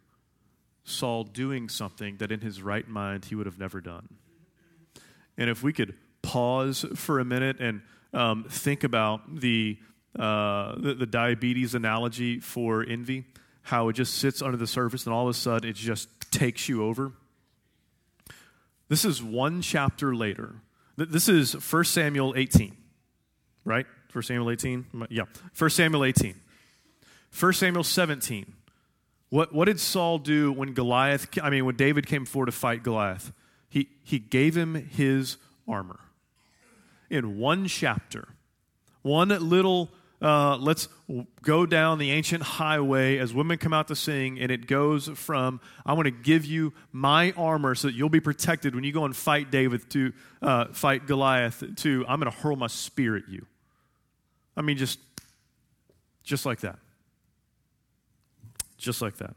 Saul 0.85 1.25
doing 1.25 1.69
something 1.69 2.17
that 2.17 2.33
in 2.33 2.41
his 2.41 2.63
right 2.63 2.89
mind 2.89 3.27
he 3.27 3.35
would 3.35 3.47
have 3.47 3.59
never 3.59 3.81
done. 3.81 4.09
And 5.39 5.49
if 5.49 5.63
we 5.63 5.73
could 5.73 5.95
pause 6.23 6.85
for 6.95 7.21
a 7.21 7.25
minute 7.25 7.61
and 7.61 7.83
um, 8.13 8.45
think 8.49 8.85
about 8.85 9.41
the, 9.41 9.79
uh, 10.19 10.75
the, 10.77 10.95
the 10.95 11.07
diabetes 11.07 11.75
analogy 11.75 12.41
for 12.41 12.85
envy 12.85 13.25
how 13.63 13.89
it 13.89 13.95
just 13.95 14.15
sits 14.15 14.43
under 14.43 14.57
the 14.57 14.67
surface 14.67 15.07
and 15.07 15.15
all 15.15 15.29
of 15.29 15.31
a 15.31 15.39
sudden 15.39 15.71
it 15.71 15.77
just 15.77 16.09
takes 16.31 16.69
you 16.69 16.85
over. 16.85 17.13
This 18.89 19.05
is 19.05 19.23
one 19.23 19.63
chapter 19.63 20.15
later. 20.15 20.57
This 20.97 21.29
is 21.29 21.55
1 21.73 21.85
Samuel 21.85 22.35
18, 22.37 22.77
right? 23.65 23.87
1 24.13 24.23
Samuel 24.23 24.51
18? 24.51 25.07
Yeah. 25.09 25.25
1 25.57 25.71
Samuel 25.71 26.05
18. 26.05 26.35
1 27.39 27.53
Samuel 27.55 27.85
17. 27.85 28.53
What, 29.31 29.55
what 29.55 29.65
did 29.65 29.81
Saul 29.81 30.19
do 30.19 30.53
when 30.53 30.75
Goliath, 30.75 31.27
I 31.43 31.49
mean, 31.49 31.65
when 31.65 31.77
David 31.77 32.07
came 32.07 32.27
forward 32.27 32.47
to 32.47 32.53
fight 32.53 32.83
Goliath? 32.83 33.33
He, 33.71 33.89
he 34.05 34.19
gave 34.19 34.55
him 34.55 34.75
his 34.75 35.39
armor. 35.67 36.01
In 37.09 37.39
one 37.39 37.67
chapter, 37.67 38.29
one 39.01 39.29
little, 39.29 39.91
uh, 40.23 40.57
let's 40.57 40.89
go 41.43 41.67
down 41.67 41.99
the 41.99 42.13
ancient 42.13 42.43
highway 42.43 43.19
as 43.19 43.35
women 43.35 43.59
come 43.59 43.73
out 43.73 43.89
to 43.89 43.97
sing, 43.97 44.39
and 44.39 44.53
it 44.53 44.67
goes 44.67 45.09
from, 45.09 45.61
I 45.85 45.95
want 45.95 46.07
to 46.07 46.13
give 46.13 46.45
you 46.45 46.73
my 46.93 47.33
armor 47.33 47.75
so 47.75 47.89
that 47.89 47.95
you'll 47.95 48.09
be 48.09 48.21
protected 48.21 48.75
when 48.75 48.85
you 48.85 48.93
go 48.93 49.05
and 49.05 49.17
fight 49.17 49.51
David 49.51 49.91
to 49.91 50.13
uh, 50.41 50.67
fight 50.67 51.07
Goliath, 51.07 51.65
to, 51.79 52.05
I'm 52.09 52.21
going 52.21 52.31
to 52.31 52.39
hurl 52.39 52.57
my 52.57 52.69
spear 52.69 53.17
at 53.17 53.29
you. 53.29 53.47
I 54.57 54.63
mean, 54.63 54.77
just, 54.77 55.01
just 56.23 56.47
like 56.47 56.61
that. 56.61 56.79
Just 58.79 59.03
like 59.03 59.17
that. 59.17 59.35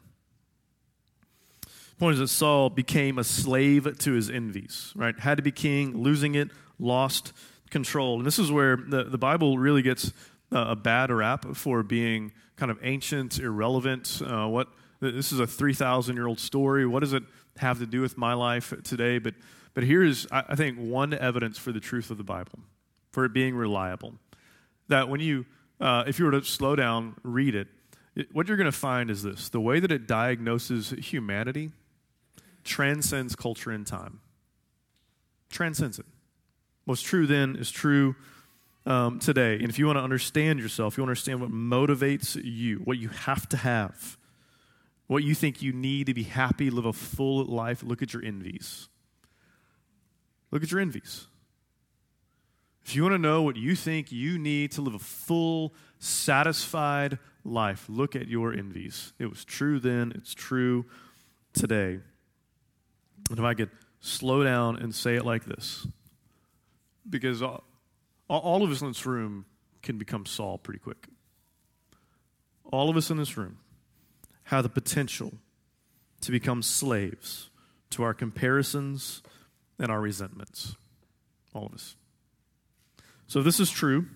Point 1.97 2.13
is 2.15 2.19
that 2.19 2.27
Saul 2.27 2.69
became 2.69 3.17
a 3.17 3.23
slave 3.23 3.97
to 3.99 4.11
his 4.11 4.29
envies, 4.29 4.91
right? 4.95 5.17
Had 5.17 5.37
to 5.37 5.43
be 5.43 5.51
king, 5.51 5.97
losing 5.97 6.35
it, 6.35 6.49
lost 6.77 7.31
control. 7.69 8.17
And 8.17 8.25
this 8.25 8.37
is 8.37 8.51
where 8.51 8.75
the, 8.75 9.05
the 9.05 9.17
Bible 9.17 9.57
really 9.57 9.81
gets 9.81 10.11
a 10.55 10.75
bad 10.75 11.11
rap 11.11 11.55
for 11.55 11.83
being 11.83 12.31
kind 12.55 12.71
of 12.71 12.79
ancient, 12.81 13.39
irrelevant. 13.39 14.21
Uh, 14.25 14.47
what 14.47 14.69
this 14.99 15.31
is 15.31 15.39
a 15.39 15.47
3,000 15.47 16.15
year 16.15 16.27
old 16.27 16.39
story. 16.39 16.85
What 16.85 17.01
does 17.01 17.13
it 17.13 17.23
have 17.57 17.79
to 17.79 17.85
do 17.85 18.01
with 18.01 18.17
my 18.17 18.33
life 18.33 18.73
today? 18.83 19.19
But, 19.19 19.35
but 19.73 19.83
here 19.83 20.03
is, 20.03 20.27
I, 20.31 20.43
I 20.49 20.55
think, 20.55 20.77
one 20.77 21.13
evidence 21.13 21.57
for 21.57 21.71
the 21.71 21.79
truth 21.79 22.09
of 22.09 22.17
the 22.17 22.23
Bible, 22.23 22.59
for 23.11 23.25
it 23.25 23.33
being 23.33 23.55
reliable. 23.55 24.13
That 24.87 25.09
when 25.09 25.19
you, 25.19 25.45
uh, 25.79 26.05
if 26.07 26.19
you 26.19 26.25
were 26.25 26.31
to 26.31 26.43
slow 26.43 26.75
down, 26.75 27.15
read 27.23 27.55
it, 27.55 27.67
it 28.15 28.33
what 28.33 28.47
you're 28.47 28.57
going 28.57 28.65
to 28.65 28.71
find 28.71 29.09
is 29.11 29.23
this 29.23 29.49
the 29.49 29.59
way 29.59 29.79
that 29.79 29.91
it 29.91 30.07
diagnoses 30.07 30.91
humanity 30.91 31.71
transcends 32.63 33.35
culture 33.35 33.71
and 33.71 33.85
time, 33.85 34.21
transcends 35.49 35.99
it. 35.99 36.05
What's 36.85 37.01
true 37.01 37.27
then 37.27 37.55
is 37.55 37.71
true 37.71 38.15
um, 38.85 39.19
today. 39.19 39.55
And 39.55 39.69
if 39.69 39.79
you 39.79 39.85
want 39.87 39.97
to 39.97 40.03
understand 40.03 40.59
yourself, 40.59 40.97
you 40.97 41.03
understand 41.03 41.41
what 41.41 41.51
motivates 41.51 42.39
you, 42.41 42.77
what 42.77 42.97
you 42.97 43.09
have 43.09 43.47
to 43.49 43.57
have, 43.57 44.17
what 45.07 45.23
you 45.23 45.35
think 45.35 45.61
you 45.61 45.73
need 45.73 46.07
to 46.07 46.13
be 46.13 46.23
happy, 46.23 46.69
live 46.69 46.85
a 46.85 46.93
full 46.93 47.43
life, 47.45 47.83
look 47.83 48.01
at 48.01 48.13
your 48.13 48.23
envies. 48.23 48.89
Look 50.51 50.63
at 50.63 50.71
your 50.71 50.79
envies. 50.79 51.27
If 52.85 52.95
you 52.95 53.01
want 53.01 53.13
to 53.13 53.19
know 53.19 53.41
what 53.41 53.55
you 53.55 53.75
think 53.75 54.11
you 54.11 54.37
need 54.37 54.71
to 54.73 54.81
live 54.81 54.93
a 54.93 54.99
full, 54.99 55.73
satisfied 55.97 57.17
life, 57.43 57.85
look 57.89 58.15
at 58.15 58.27
your 58.27 58.53
envies. 58.53 59.13
It 59.17 59.25
was 59.25 59.43
true 59.43 59.79
then, 59.79 60.11
it's 60.15 60.35
true 60.35 60.85
today. 61.53 61.99
And 63.29 63.39
if 63.39 63.43
I 63.43 63.55
could 63.55 63.71
slow 64.01 64.43
down 64.43 64.77
and 64.77 64.93
say 64.93 65.15
it 65.15 65.25
like 65.25 65.45
this 65.45 65.87
because 67.09 67.41
all, 68.27 68.63
of 68.63 68.71
us 68.71 68.81
in 68.81 68.87
this 68.87 69.05
room 69.05 69.45
can 69.81 69.97
become 69.97 70.25
Saul 70.25 70.57
pretty 70.57 70.79
quick. 70.79 71.07
All 72.63 72.89
of 72.89 72.97
us 72.97 73.09
in 73.09 73.17
this 73.17 73.37
room 73.37 73.59
have 74.45 74.63
the 74.63 74.69
potential 74.69 75.33
to 76.21 76.31
become 76.31 76.61
slaves 76.61 77.49
to 77.91 78.03
our 78.03 78.13
comparisons 78.13 79.21
and 79.79 79.91
our 79.91 80.01
resentments. 80.01 80.75
All 81.53 81.67
of 81.67 81.73
us. 81.73 81.95
So, 83.27 83.39
if 83.39 83.45
this 83.45 83.59
is 83.59 83.71
true, 83.71 84.07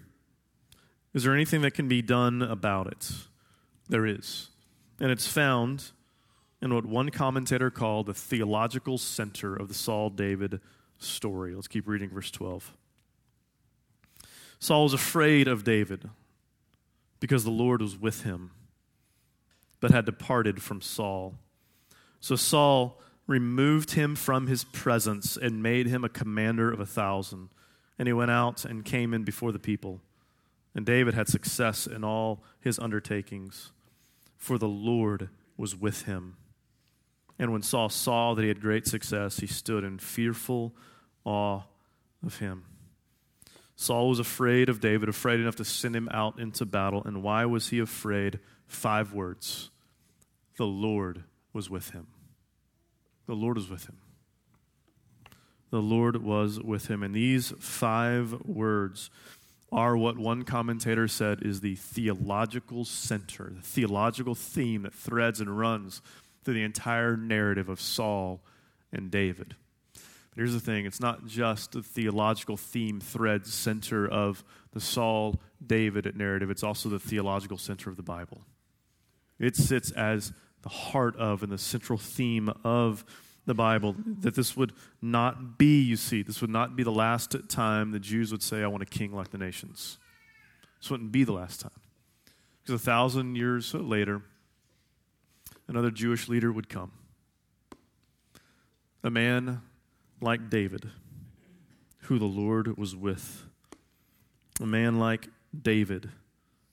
is 1.13 1.24
there 1.24 1.34
anything 1.34 1.62
that 1.62 1.72
can 1.72 1.88
be 1.88 2.01
done 2.01 2.42
about 2.42 2.88
it? 2.88 3.12
There 3.88 4.06
is. 4.06 4.50
And 5.00 5.12
it's 5.12 5.28
found 5.28 5.92
in 6.62 6.74
what 6.74 6.86
one 6.86 7.10
commentator 7.10 7.72
called 7.72 8.08
the 8.08 8.13
theological 8.13 8.98
center 8.98 9.56
of 9.56 9.68
the 9.68 9.74
Saul 9.74 10.10
David 10.10 10.60
story. 10.98 11.56
Let's 11.56 11.68
keep 11.68 11.88
reading 11.88 12.10
verse 12.10 12.32
12. 12.32 12.75
Saul 14.60 14.84
was 14.84 14.94
afraid 14.94 15.48
of 15.48 15.63
David 15.63 16.10
because 17.19 17.43
the 17.43 17.50
Lord 17.50 17.82
was 17.82 17.98
with 17.98 18.24
him, 18.24 18.52
but 19.80 19.91
had 19.91 20.06
departed 20.06 20.62
from 20.62 20.82
Saul. 20.82 21.36
So 22.19 22.36
Saul 22.36 23.00
removed 23.28 23.91
him 23.91 24.15
from 24.15 24.48
his 24.48 24.63
presence 24.63 25.38
and 25.38 25.63
made 25.63 25.88
him 25.88 26.04
a 26.04 26.10
commander 26.10 26.72
of 26.72 26.80
a 26.80 26.86
thousand. 26.86 27.50
And 27.98 28.08
he 28.08 28.13
went 28.13 28.32
out 28.32 28.65
and 28.65 28.84
came 28.84 29.13
in 29.13 29.24
before 29.24 29.52
the 29.52 29.60
people. 29.60 30.02
And 30.76 30.86
David 30.86 31.13
had 31.13 31.28
success 31.28 31.88
in 31.88 32.04
all 32.04 32.43
his 32.60 32.80
undertakings, 32.80 33.72
for 34.36 34.58
the 34.58 34.67
Lord 34.67 35.30
was 35.58 35.76
with 35.76 36.04
him. 36.04 36.38
And 37.38 37.52
when 37.52 37.62
Saul 37.62 37.89
saw 37.89 38.34
that 38.34 38.41
he 38.41 38.48
had 38.48 38.62
great 38.62 38.88
success, 38.88 39.38
he 39.38 39.48
stood 39.48 39.84
in 39.84 40.00
fearful 40.00 40.74
awe 41.24 41.62
of 42.26 42.39
him. 42.39 42.65
Saul 43.82 44.10
was 44.10 44.20
afraid 44.20 44.68
of 44.68 44.82
David, 44.82 45.08
afraid 45.08 45.39
enough 45.39 45.56
to 45.56 45.63
send 45.63 45.96
him 45.96 46.10
out 46.12 46.38
into 46.38 46.65
battle. 46.65 47.02
And 47.06 47.24
why 47.24 47.46
was 47.46 47.70
he 47.70 47.80
afraid? 47.80 48.39
Five 48.68 49.13
words 49.13 49.72
The 50.58 50.65
Lord 50.65 51.24
was 51.54 51.70
with 51.70 51.92
him. 51.92 52.08
The 53.26 53.36
Lord 53.36 53.56
was 53.56 53.70
with 53.70 53.86
him. 53.86 53.96
The 55.70 55.82
Lord 55.82 56.22
was 56.22 56.60
with 56.60 56.88
him. 56.88 57.04
And 57.04 57.15
these 57.15 57.54
five 57.58 58.42
words 58.44 59.10
are 59.72 59.96
what 59.96 60.18
one 60.18 60.44
commentator 60.44 61.08
said 61.08 61.42
is 61.42 61.62
the 61.62 61.76
theological 61.76 62.84
center, 62.84 63.54
the 63.56 63.62
theological 63.62 64.36
theme 64.36 64.82
that 64.82 64.94
threads 64.94 65.39
and 65.39 65.58
runs 65.58 66.02
through 66.44 66.56
the 66.56 66.63
entire 66.63 67.15
narrative 67.15 67.70
of 67.70 67.80
Saul 67.80 68.42
and 68.92 69.10
David. 69.10 69.56
Here's 70.39 70.54
the 70.54 70.62
thing 70.62 70.86
it's 70.86 71.02
not 71.02 71.25
just 71.25 71.73
the 71.73 71.84
theological 71.84 72.56
theme 72.56 73.02
thread 73.02 73.45
center 73.45 74.08
of 74.08 74.41
the 74.71 74.80
Saul 74.80 75.41
David 75.67 76.15
narrative, 76.15 76.49
it's 76.49 76.63
also 76.63 76.88
the 76.88 76.97
theological 76.97 77.58
center 77.58 77.89
of 77.89 77.97
the 77.97 78.04
Bible. 78.04 78.45
It 79.38 79.58
sits 79.58 79.91
as 79.91 80.32
the 80.62 80.69
heart 80.69 81.17
of 81.17 81.43
and 81.43 81.52
the 81.52 81.58
central 81.58 81.99
theme 81.99 82.49
of 82.63 83.04
the 83.47 83.54
Bible. 83.54 83.97
That 84.21 84.34
this 84.34 84.56
would 84.56 84.71
not 85.02 85.58
be, 85.58 85.82
you 85.82 85.97
see, 85.97 86.21
this 86.21 86.39
would 86.39 86.49
not 86.49 86.73
be 86.73 86.84
the 86.84 86.89
last 86.89 87.36
time 87.49 87.91
the 87.91 87.99
Jews 87.99 88.32
would 88.32 88.41
say, 88.41 88.63
I 88.63 88.67
want 88.67 88.82
a 88.82 88.86
king 88.86 89.12
like 89.12 89.32
the 89.32 89.38
nations. 89.38 89.97
This 90.80 90.89
wouldn't 90.89 91.12
be 91.12 91.25
the 91.25 91.34
last 91.34 91.60
time. 91.60 91.82
Because 92.62 92.82
a 92.82 92.86
thousand 92.86 93.36
years 93.36 93.73
later, 93.73 94.21
another 95.67 95.91
Jewish 95.91 96.30
leader 96.30 96.49
would 96.49 96.69
come. 96.69 96.93
A 99.04 99.10
man 99.10 99.63
like 100.21 100.49
David, 100.49 100.89
who 102.03 102.19
the 102.19 102.25
Lord 102.25 102.77
was 102.77 102.95
with. 102.95 103.45
A 104.62 104.65
man 104.65 104.99
like 104.99 105.27
David, 105.60 106.10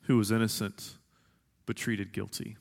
who 0.03 0.17
was 0.17 0.31
innocent 0.31 0.97
but 1.67 1.77
treated 1.77 2.13
guilty. 2.13 2.57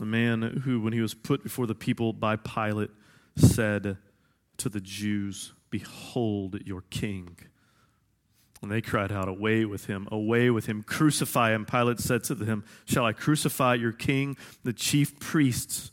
A 0.00 0.04
man 0.04 0.42
who, 0.64 0.80
when 0.80 0.92
he 0.92 1.00
was 1.00 1.14
put 1.14 1.42
before 1.42 1.66
the 1.66 1.74
people 1.74 2.12
by 2.12 2.36
Pilate, 2.36 2.90
said 3.36 3.98
to 4.56 4.68
the 4.68 4.80
Jews, 4.80 5.52
Behold 5.70 6.60
your 6.66 6.82
king. 6.90 7.38
And 8.62 8.70
they 8.70 8.80
cried 8.80 9.12
out, 9.12 9.28
Away 9.28 9.64
with 9.64 9.86
him, 9.86 10.08
away 10.10 10.50
with 10.50 10.66
him, 10.66 10.82
crucify 10.82 11.54
him. 11.54 11.64
Pilate 11.64 12.00
said 12.00 12.24
to 12.24 12.34
them, 12.34 12.64
Shall 12.84 13.04
I 13.04 13.12
crucify 13.12 13.74
your 13.74 13.92
king? 13.92 14.36
The 14.64 14.72
chief 14.72 15.18
priests 15.18 15.91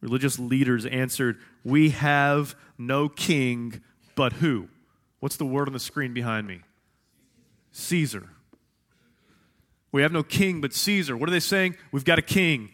Religious 0.00 0.38
leaders 0.38 0.86
answered, 0.86 1.38
We 1.64 1.90
have 1.90 2.54
no 2.78 3.08
king 3.08 3.82
but 4.14 4.34
who? 4.34 4.68
What's 5.20 5.36
the 5.36 5.44
word 5.44 5.68
on 5.68 5.74
the 5.74 5.80
screen 5.80 6.14
behind 6.14 6.46
me? 6.46 6.60
Caesar. 7.72 8.28
We 9.92 10.02
have 10.02 10.12
no 10.12 10.22
king 10.22 10.60
but 10.60 10.72
Caesar. 10.72 11.16
What 11.16 11.28
are 11.28 11.32
they 11.32 11.40
saying? 11.40 11.76
We've 11.92 12.04
got 12.04 12.18
a 12.18 12.22
king. 12.22 12.70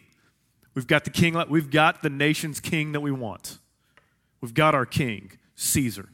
We've 0.73 0.87
got 0.87 1.03
the 1.03 1.09
king. 1.09 1.41
We've 1.49 1.69
got 1.69 2.03
the 2.03 2.09
nation's 2.09 2.59
king 2.59 2.91
that 2.93 3.01
we 3.01 3.11
want. 3.11 3.57
We've 4.39 4.53
got 4.53 4.75
our 4.75 4.85
king, 4.85 5.31
Caesar. 5.55 6.09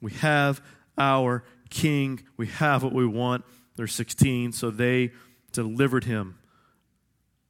We 0.00 0.12
have 0.12 0.60
our 0.98 1.44
king. 1.70 2.22
We 2.36 2.48
have 2.48 2.82
what 2.82 2.92
we 2.92 3.06
want. 3.06 3.44
They're 3.76 3.86
16, 3.86 4.52
so 4.52 4.70
they 4.70 5.12
delivered 5.52 6.04
him. 6.04 6.38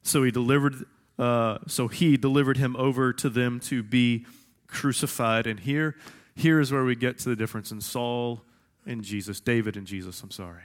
So 0.03 0.23
he 0.23 0.31
delivered 0.31 0.85
uh, 1.19 1.59
so 1.67 1.87
he 1.87 2.17
delivered 2.17 2.57
him 2.57 2.75
over 2.75 3.13
to 3.13 3.29
them 3.29 3.59
to 3.61 3.83
be 3.83 4.25
crucified. 4.67 5.47
And 5.47 5.59
here, 5.59 5.95
here 6.35 6.59
is 6.59 6.71
where 6.71 6.83
we 6.83 6.95
get 6.95 7.19
to 7.19 7.29
the 7.29 7.35
difference 7.35 7.71
in 7.71 7.81
Saul 7.81 8.41
and 8.85 9.03
Jesus, 9.03 9.39
David 9.39 9.77
and 9.77 9.87
Jesus, 9.87 10.21
I'm 10.21 10.31
sorry. 10.31 10.63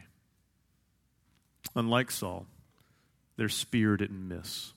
Unlike 1.77 2.11
Saul, 2.11 2.47
their 3.37 3.49
spear 3.49 3.97
didn't 3.97 4.27
miss. 4.27 4.73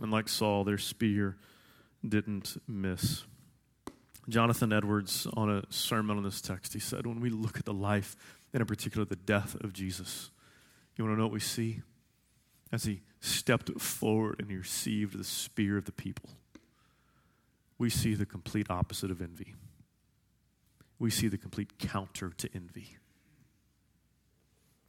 Unlike 0.00 0.28
Saul, 0.28 0.64
their 0.64 0.78
spear 0.78 1.36
didn't 2.06 2.60
miss. 2.66 3.24
Jonathan 4.28 4.72
Edwards, 4.72 5.26
on 5.34 5.50
a 5.50 5.62
sermon 5.70 6.16
on 6.16 6.22
this 6.22 6.40
text, 6.40 6.72
he 6.72 6.78
said, 6.78 7.06
When 7.06 7.20
we 7.20 7.30
look 7.30 7.58
at 7.58 7.64
the 7.64 7.74
life 7.74 8.16
and 8.52 8.60
in 8.60 8.66
particular 8.66 9.04
the 9.04 9.16
death 9.16 9.54
of 9.62 9.72
Jesus. 9.72 10.30
You 10.96 11.04
want 11.04 11.16
to 11.16 11.18
know 11.18 11.26
what 11.26 11.32
we 11.32 11.40
see? 11.40 11.82
As 12.70 12.84
he 12.84 13.02
stepped 13.20 13.70
forward 13.80 14.36
and 14.38 14.50
he 14.50 14.56
received 14.56 15.18
the 15.18 15.24
spear 15.24 15.76
of 15.76 15.84
the 15.84 15.92
people, 15.92 16.30
we 17.78 17.90
see 17.90 18.14
the 18.14 18.26
complete 18.26 18.70
opposite 18.70 19.10
of 19.10 19.20
envy. 19.20 19.54
We 20.98 21.10
see 21.10 21.28
the 21.28 21.38
complete 21.38 21.78
counter 21.78 22.30
to 22.36 22.48
envy. 22.54 22.96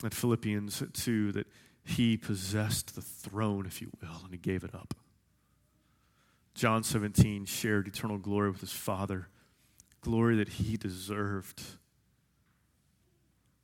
At 0.04 0.14
Philippians 0.14 0.84
2, 0.94 1.32
that 1.32 1.48
he 1.84 2.18
possessed 2.18 2.96
the 2.96 3.02
throne, 3.02 3.66
if 3.66 3.82
you 3.82 3.92
will, 4.02 4.22
and 4.24 4.32
he 4.32 4.38
gave 4.38 4.64
it 4.64 4.76
up. 4.76 4.94
John 6.54 6.84
17 6.84 7.46
shared 7.46 7.88
eternal 7.88 8.18
glory 8.18 8.52
with 8.52 8.62
his 8.62 8.72
Father, 8.72 9.28
glory 10.02 10.36
that 10.38 10.50
he 10.50 10.78
deserved. 10.78 11.64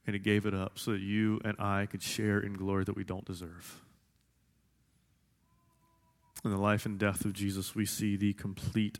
And 0.09 0.15
he 0.15 0.19
gave 0.19 0.47
it 0.47 0.55
up 0.55 0.79
so 0.79 0.93
that 0.93 1.01
you 1.01 1.39
and 1.45 1.55
I 1.59 1.85
could 1.85 2.01
share 2.01 2.39
in 2.39 2.53
glory 2.53 2.83
that 2.83 2.95
we 2.95 3.03
don't 3.03 3.25
deserve. 3.25 3.79
In 6.43 6.49
the 6.49 6.57
life 6.57 6.87
and 6.87 6.97
death 6.97 7.25
of 7.25 7.33
Jesus, 7.33 7.75
we 7.75 7.85
see 7.85 8.17
the 8.17 8.33
complete 8.33 8.97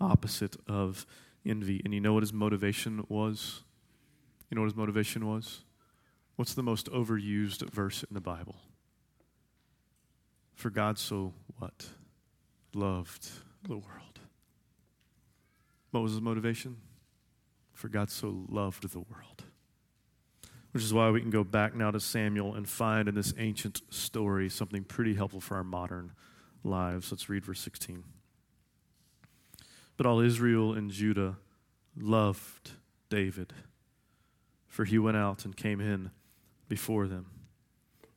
opposite 0.00 0.54
of 0.68 1.04
envy. 1.44 1.82
And 1.84 1.92
you 1.92 2.00
know 2.00 2.14
what 2.14 2.22
his 2.22 2.32
motivation 2.32 3.04
was? 3.08 3.64
You 4.50 4.54
know 4.54 4.60
what 4.60 4.68
his 4.68 4.76
motivation 4.76 5.26
was? 5.26 5.64
What's 6.36 6.54
the 6.54 6.62
most 6.62 6.88
overused 6.92 7.68
verse 7.68 8.04
in 8.04 8.14
the 8.14 8.20
Bible? 8.20 8.54
For 10.54 10.70
God 10.70 10.96
so 10.96 11.34
what? 11.58 11.88
Loved 12.72 13.28
the 13.64 13.78
world. 13.78 14.20
What 15.90 16.04
was 16.04 16.12
his 16.12 16.20
motivation? 16.20 16.76
For 17.72 17.88
God 17.88 18.12
so 18.12 18.46
loved 18.48 18.88
the 18.92 19.00
world. 19.00 19.42
Which 20.72 20.82
is 20.82 20.94
why 20.94 21.10
we 21.10 21.20
can 21.20 21.30
go 21.30 21.44
back 21.44 21.74
now 21.74 21.90
to 21.90 22.00
Samuel 22.00 22.54
and 22.54 22.68
find 22.68 23.08
in 23.08 23.14
this 23.14 23.34
ancient 23.36 23.82
story 23.90 24.48
something 24.48 24.84
pretty 24.84 25.14
helpful 25.14 25.40
for 25.40 25.56
our 25.56 25.64
modern 25.64 26.12
lives. 26.64 27.12
Let's 27.12 27.28
read 27.28 27.44
verse 27.44 27.60
16. 27.60 28.04
But 29.96 30.06
all 30.06 30.20
Israel 30.20 30.72
and 30.72 30.90
Judah 30.90 31.36
loved 31.96 32.72
David, 33.10 33.52
for 34.66 34.86
he 34.86 34.98
went 34.98 35.18
out 35.18 35.44
and 35.44 35.54
came 35.54 35.80
in 35.80 36.10
before 36.68 37.06
them. 37.06 37.26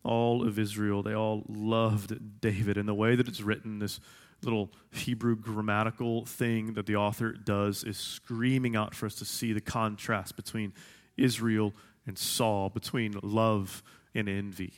All 0.04 0.48
of 0.48 0.58
Israel, 0.58 1.04
they 1.04 1.14
all 1.14 1.44
loved 1.50 2.40
David. 2.40 2.78
And 2.78 2.88
the 2.88 2.94
way 2.94 3.16
that 3.16 3.28
it's 3.28 3.42
written, 3.42 3.80
this 3.80 4.00
little 4.44 4.72
Hebrew 4.92 5.36
grammatical 5.36 6.26
thing 6.26 6.74
that 6.76 6.86
the 6.86 6.96
author 6.96 7.34
does 7.34 7.84
is 7.84 7.98
screaming 7.98 8.76
out 8.76 8.96
for 8.96 9.08
us 9.08 9.16
to 9.16 9.26
see 9.26 9.52
the 9.52 9.62
contrast 9.62 10.36
between 10.36 10.74
Israel 11.18 11.74
and 12.08 12.18
Saul, 12.18 12.70
between 12.70 13.16
love 13.22 13.84
and 14.14 14.30
envy. 14.30 14.74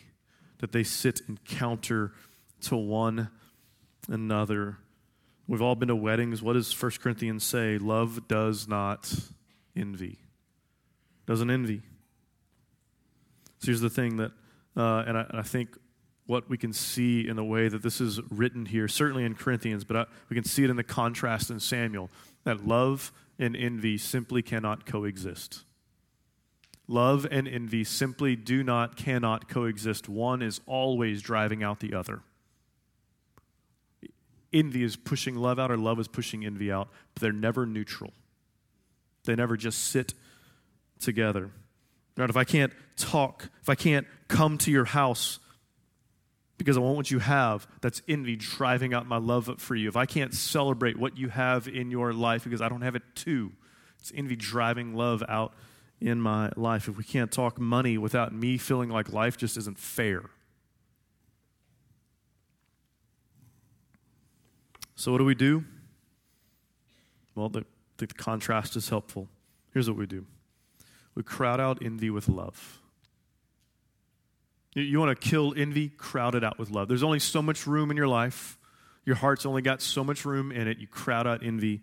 That 0.59 0.71
they 0.71 0.83
sit 0.83 1.21
and 1.27 1.43
counter 1.45 2.13
to 2.61 2.75
one 2.75 3.29
another. 4.09 4.77
We've 5.47 5.61
all 5.61 5.75
been 5.75 5.89
to 5.89 5.95
weddings. 5.95 6.41
What 6.41 6.53
does 6.53 6.81
1 6.81 6.91
Corinthians 7.01 7.43
say? 7.43 7.77
Love 7.77 8.27
does 8.27 8.67
not 8.67 9.13
envy. 9.75 10.19
Doesn't 11.25 11.51
envy. 11.51 11.81
So 13.59 13.67
here's 13.67 13.81
the 13.81 13.89
thing 13.89 14.17
that, 14.17 14.31
uh, 14.75 15.03
and, 15.07 15.17
I, 15.17 15.21
and, 15.29 15.39
I, 15.39 15.41
think 15.41 15.77
what 16.25 16.49
we 16.49 16.57
can 16.57 16.73
see 16.73 17.27
in 17.27 17.35
the 17.35 17.43
way 17.43 17.67
that 17.67 17.81
this 17.81 17.99
is 17.99 18.21
written 18.29 18.65
here, 18.65 18.87
certainly 18.87 19.25
in 19.25 19.33
Corinthians, 19.35 19.83
but 19.83 19.97
I, 19.97 20.05
we 20.29 20.35
can 20.35 20.43
see 20.43 20.63
it 20.63 20.69
in 20.69 20.75
the 20.75 20.83
contrast 20.83 21.49
in 21.49 21.59
Samuel, 21.59 22.09
that 22.43 22.67
love 22.67 23.11
and 23.39 23.55
envy 23.55 23.97
simply 23.97 24.41
cannot 24.41 24.85
coexist. 24.85 25.63
Love 26.87 27.27
and 27.29 27.47
envy 27.47 27.83
simply 27.83 28.35
do 28.35 28.63
not, 28.63 28.95
cannot 28.95 29.49
coexist. 29.49 30.07
One 30.07 30.41
is 30.41 30.61
always 30.65 31.21
driving 31.21 31.61
out 31.61 31.79
the 31.79 31.93
other. 31.93 32.21
Envy 34.53 34.83
is 34.83 34.95
pushing 34.95 35.35
love 35.35 35.59
out, 35.59 35.69
or 35.69 35.77
love 35.77 35.99
is 35.99 36.07
pushing 36.07 36.45
envy 36.45 36.71
out, 36.71 36.87
but 37.13 37.21
they're 37.21 37.33
never 37.33 37.65
neutral. 37.65 38.13
They 39.25 39.35
never 39.35 39.57
just 39.57 39.89
sit 39.89 40.13
together. 40.99 41.51
Right? 42.15 42.29
If 42.29 42.37
I 42.37 42.45
can't 42.45 42.71
talk, 42.95 43.49
if 43.61 43.67
I 43.67 43.75
can't 43.75 44.07
come 44.29 44.57
to 44.59 44.71
your 44.71 44.85
house 44.85 45.39
because 46.57 46.77
I 46.77 46.79
want 46.79 46.95
what 46.95 47.11
you 47.11 47.19
have, 47.19 47.67
that's 47.81 48.01
envy 48.07 48.37
driving 48.37 48.93
out 48.93 49.05
my 49.05 49.17
love 49.17 49.49
for 49.59 49.75
you. 49.75 49.89
If 49.89 49.97
I 49.97 50.05
can't 50.05 50.33
celebrate 50.33 50.97
what 50.97 51.17
you 51.17 51.27
have 51.27 51.67
in 51.67 51.91
your 51.91 52.13
life 52.13 52.45
because 52.45 52.61
I 52.61 52.69
don't 52.69 52.81
have 52.81 52.95
it 52.95 53.03
too, 53.13 53.51
it's 53.99 54.11
envy 54.15 54.37
driving 54.37 54.95
love 54.95 55.21
out 55.27 55.53
in 55.99 56.21
my 56.21 56.51
life. 56.55 56.87
If 56.87 56.97
we 56.97 57.03
can't 57.03 57.31
talk 57.31 57.59
money 57.59 57.97
without 57.97 58.33
me 58.33 58.57
feeling 58.57 58.89
like 58.89 59.11
life 59.11 59.37
just 59.37 59.57
isn't 59.57 59.79
fair. 59.79 60.29
So, 64.95 65.11
what 65.11 65.19
do 65.19 65.25
we 65.25 65.35
do? 65.35 65.63
Well, 67.35 67.49
the, 67.49 67.65
the 67.97 68.07
contrast 68.07 68.75
is 68.75 68.89
helpful. 68.89 69.27
Here's 69.71 69.87
what 69.87 69.97
we 69.97 70.07
do 70.07 70.25
we 71.15 71.23
crowd 71.23 71.59
out 71.59 71.79
envy 71.83 72.09
with 72.09 72.27
love. 72.27 72.79
You, 74.73 74.83
you 74.83 74.99
want 74.99 75.19
to 75.19 75.29
kill 75.29 75.53
envy? 75.55 75.89
Crowd 75.89 76.35
it 76.35 76.43
out 76.43 76.57
with 76.57 76.71
love. 76.71 76.87
There's 76.87 77.03
only 77.03 77.19
so 77.19 77.41
much 77.41 77.67
room 77.67 77.91
in 77.91 77.97
your 77.97 78.07
life. 78.07 78.57
Your 79.05 79.15
heart's 79.15 79.45
only 79.45 79.61
got 79.61 79.81
so 79.81 80.03
much 80.03 80.25
room 80.25 80.51
in 80.51 80.67
it. 80.67 80.79
You 80.79 80.87
crowd 80.87 81.27
out 81.27 81.41
envy 81.43 81.81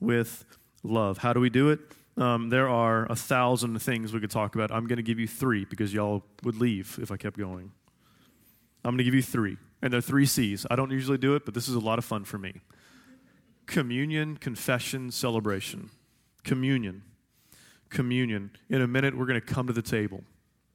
with 0.00 0.44
love. 0.82 1.18
How 1.18 1.32
do 1.32 1.40
we 1.40 1.50
do 1.50 1.68
it? 1.70 1.80
Um, 2.16 2.50
there 2.50 2.68
are 2.68 3.10
a 3.10 3.16
thousand 3.16 3.78
things 3.80 4.12
we 4.12 4.20
could 4.20 4.30
talk 4.30 4.54
about. 4.54 4.70
I'm 4.70 4.86
going 4.86 4.98
to 4.98 5.02
give 5.02 5.18
you 5.18 5.26
three 5.26 5.64
because 5.64 5.94
y'all 5.94 6.24
would 6.42 6.56
leave 6.56 6.98
if 7.00 7.10
I 7.10 7.16
kept 7.16 7.38
going. 7.38 7.72
I'm 8.84 8.92
going 8.92 8.98
to 8.98 9.04
give 9.04 9.14
you 9.14 9.22
three. 9.22 9.56
And 9.80 9.92
they're 9.92 10.00
three 10.00 10.26
C's. 10.26 10.66
I 10.70 10.76
don't 10.76 10.90
usually 10.90 11.18
do 11.18 11.34
it, 11.34 11.44
but 11.44 11.54
this 11.54 11.68
is 11.68 11.74
a 11.74 11.80
lot 11.80 11.98
of 11.98 12.04
fun 12.04 12.24
for 12.24 12.38
me 12.38 12.60
communion, 13.66 14.36
confession, 14.36 15.10
celebration. 15.10 15.90
Communion 16.44 17.02
communion. 17.92 18.50
In 18.68 18.82
a 18.82 18.88
minute, 18.88 19.16
we're 19.16 19.26
going 19.26 19.40
to 19.40 19.46
come 19.46 19.68
to 19.68 19.72
the 19.72 19.82
table. 19.82 20.24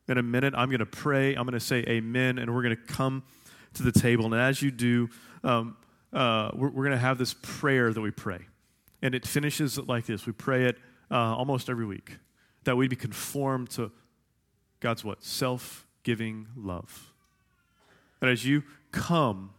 In 0.07 0.17
a 0.17 0.23
minute, 0.23 0.53
I'm 0.55 0.69
going 0.69 0.79
to 0.79 0.85
pray. 0.85 1.35
I'm 1.35 1.43
going 1.45 1.53
to 1.53 1.59
say 1.59 1.79
amen, 1.87 2.37
and 2.37 2.53
we're 2.55 2.63
going 2.63 2.77
to 2.77 2.93
come 2.93 3.23
to 3.73 3.83
the 3.83 3.91
table. 3.91 4.25
And 4.25 4.35
as 4.35 4.61
you 4.61 4.71
do, 4.71 5.09
um, 5.43 5.75
uh, 6.13 6.51
we're, 6.53 6.69
we're 6.69 6.83
going 6.83 6.91
to 6.91 6.97
have 6.97 7.17
this 7.17 7.33
prayer 7.41 7.91
that 7.91 7.99
we 7.99 8.11
pray. 8.11 8.39
And 9.01 9.13
it 9.13 9.27
finishes 9.27 9.77
like 9.77 10.05
this 10.05 10.25
we 10.25 10.33
pray 10.33 10.65
it 10.65 10.77
uh, 11.11 11.35
almost 11.35 11.69
every 11.69 11.85
week 11.85 12.17
that 12.63 12.75
we'd 12.75 12.89
be 12.89 12.95
conformed 12.95 13.69
to 13.71 13.91
God's 14.79 15.03
what? 15.03 15.23
Self 15.23 15.87
giving 16.03 16.47
love. 16.55 17.11
And 18.21 18.29
as 18.29 18.45
you 18.45 18.63
come 18.91 19.51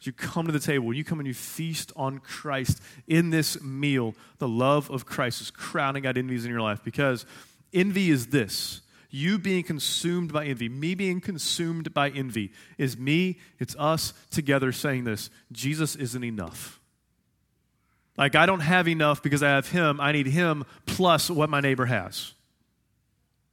as 0.00 0.06
you 0.06 0.12
come 0.12 0.46
to 0.46 0.52
the 0.52 0.60
table, 0.60 0.92
you 0.92 1.04
come 1.04 1.18
and 1.20 1.26
you 1.26 1.34
feast 1.34 1.92
on 1.96 2.18
Christ 2.18 2.82
in 3.06 3.30
this 3.30 3.62
meal, 3.62 4.14
the 4.38 4.48
love 4.48 4.90
of 4.90 5.06
Christ 5.06 5.40
is 5.40 5.50
crowning 5.50 6.06
out 6.06 6.18
envies 6.18 6.44
in 6.44 6.50
your 6.50 6.60
life 6.60 6.82
because 6.84 7.24
envy 7.72 8.10
is 8.10 8.28
this. 8.28 8.82
You 9.08 9.38
being 9.38 9.64
consumed 9.64 10.32
by 10.32 10.44
envy, 10.46 10.68
me 10.68 10.94
being 10.94 11.20
consumed 11.20 11.94
by 11.94 12.10
envy, 12.10 12.52
is 12.76 12.98
me, 12.98 13.38
it's 13.58 13.74
us 13.78 14.12
together 14.30 14.72
saying 14.72 15.04
this 15.04 15.30
Jesus 15.50 15.96
isn't 15.96 16.24
enough. 16.24 16.80
Like, 18.16 18.34
I 18.34 18.46
don't 18.46 18.60
have 18.60 18.88
enough 18.88 19.22
because 19.22 19.42
I 19.42 19.50
have 19.50 19.70
Him. 19.70 20.00
I 20.00 20.12
need 20.12 20.26
Him 20.26 20.64
plus 20.86 21.28
what 21.30 21.50
my 21.50 21.60
neighbor 21.60 21.86
has. 21.86 22.32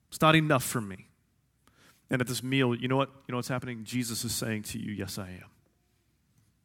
It's 0.09 0.21
not 0.21 0.35
enough 0.35 0.63
for 0.63 0.79
me. 0.79 1.07
And 2.09 2.21
at 2.21 2.27
this 2.27 2.43
meal, 2.43 2.75
you 2.75 2.87
know 2.87 2.97
what? 2.97 3.09
You 3.27 3.33
know 3.33 3.37
what's 3.37 3.47
happening? 3.47 3.83
Jesus 3.83 4.23
is 4.23 4.33
saying 4.33 4.63
to 4.63 4.79
you, 4.79 4.93
Yes, 4.93 5.17
I 5.17 5.29
am. 5.29 5.49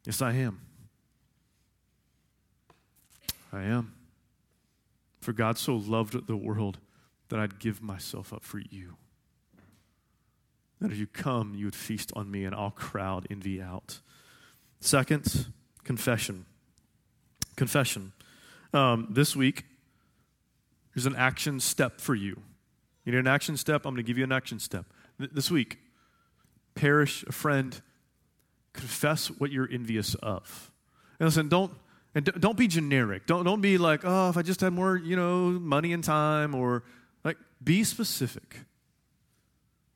Yes, 0.04 0.22
I 0.22 0.32
am. 0.32 0.60
I 3.52 3.62
am. 3.62 3.94
For 5.20 5.32
God 5.32 5.58
so 5.58 5.74
loved 5.74 6.26
the 6.26 6.36
world 6.36 6.78
that 7.28 7.40
I'd 7.40 7.58
give 7.58 7.82
myself 7.82 8.32
up 8.32 8.44
for 8.44 8.58
you. 8.70 8.96
That 10.80 10.92
if 10.92 10.98
you 10.98 11.06
come, 11.06 11.54
you 11.54 11.64
would 11.64 11.74
feast 11.74 12.12
on 12.14 12.30
me 12.30 12.44
and 12.44 12.54
I'll 12.54 12.70
crowd 12.70 13.26
envy 13.30 13.60
out. 13.60 14.00
Second, 14.80 15.46
confession. 15.82 16.46
Confession. 17.58 18.12
Um, 18.72 19.08
this 19.10 19.34
week, 19.34 19.64
there's 20.94 21.06
an 21.06 21.16
action 21.16 21.58
step 21.58 22.00
for 22.00 22.14
you. 22.14 22.40
You 23.04 23.12
need 23.12 23.18
an 23.18 23.26
action 23.26 23.56
step? 23.56 23.84
I'm 23.84 23.94
going 23.94 24.04
to 24.04 24.06
give 24.06 24.16
you 24.16 24.22
an 24.22 24.30
action 24.30 24.60
step. 24.60 24.86
Th- 25.18 25.30
this 25.32 25.50
week, 25.50 25.78
parish, 26.76 27.24
a 27.26 27.32
friend, 27.32 27.80
confess 28.72 29.26
what 29.26 29.50
you're 29.50 29.68
envious 29.68 30.14
of. 30.14 30.70
And 31.18 31.26
listen, 31.26 31.48
don't 31.48 31.72
and 32.14 32.24
don't 32.38 32.56
be 32.56 32.68
generic. 32.68 33.26
Don't 33.26 33.44
don't 33.44 33.60
be 33.60 33.76
like, 33.76 34.02
oh, 34.04 34.28
if 34.28 34.36
I 34.36 34.42
just 34.42 34.60
had 34.60 34.72
more, 34.72 34.96
you 34.96 35.16
know, 35.16 35.50
money 35.50 35.92
and 35.92 36.04
time, 36.04 36.54
or 36.54 36.84
like 37.24 37.38
be 37.62 37.82
specific. 37.82 38.60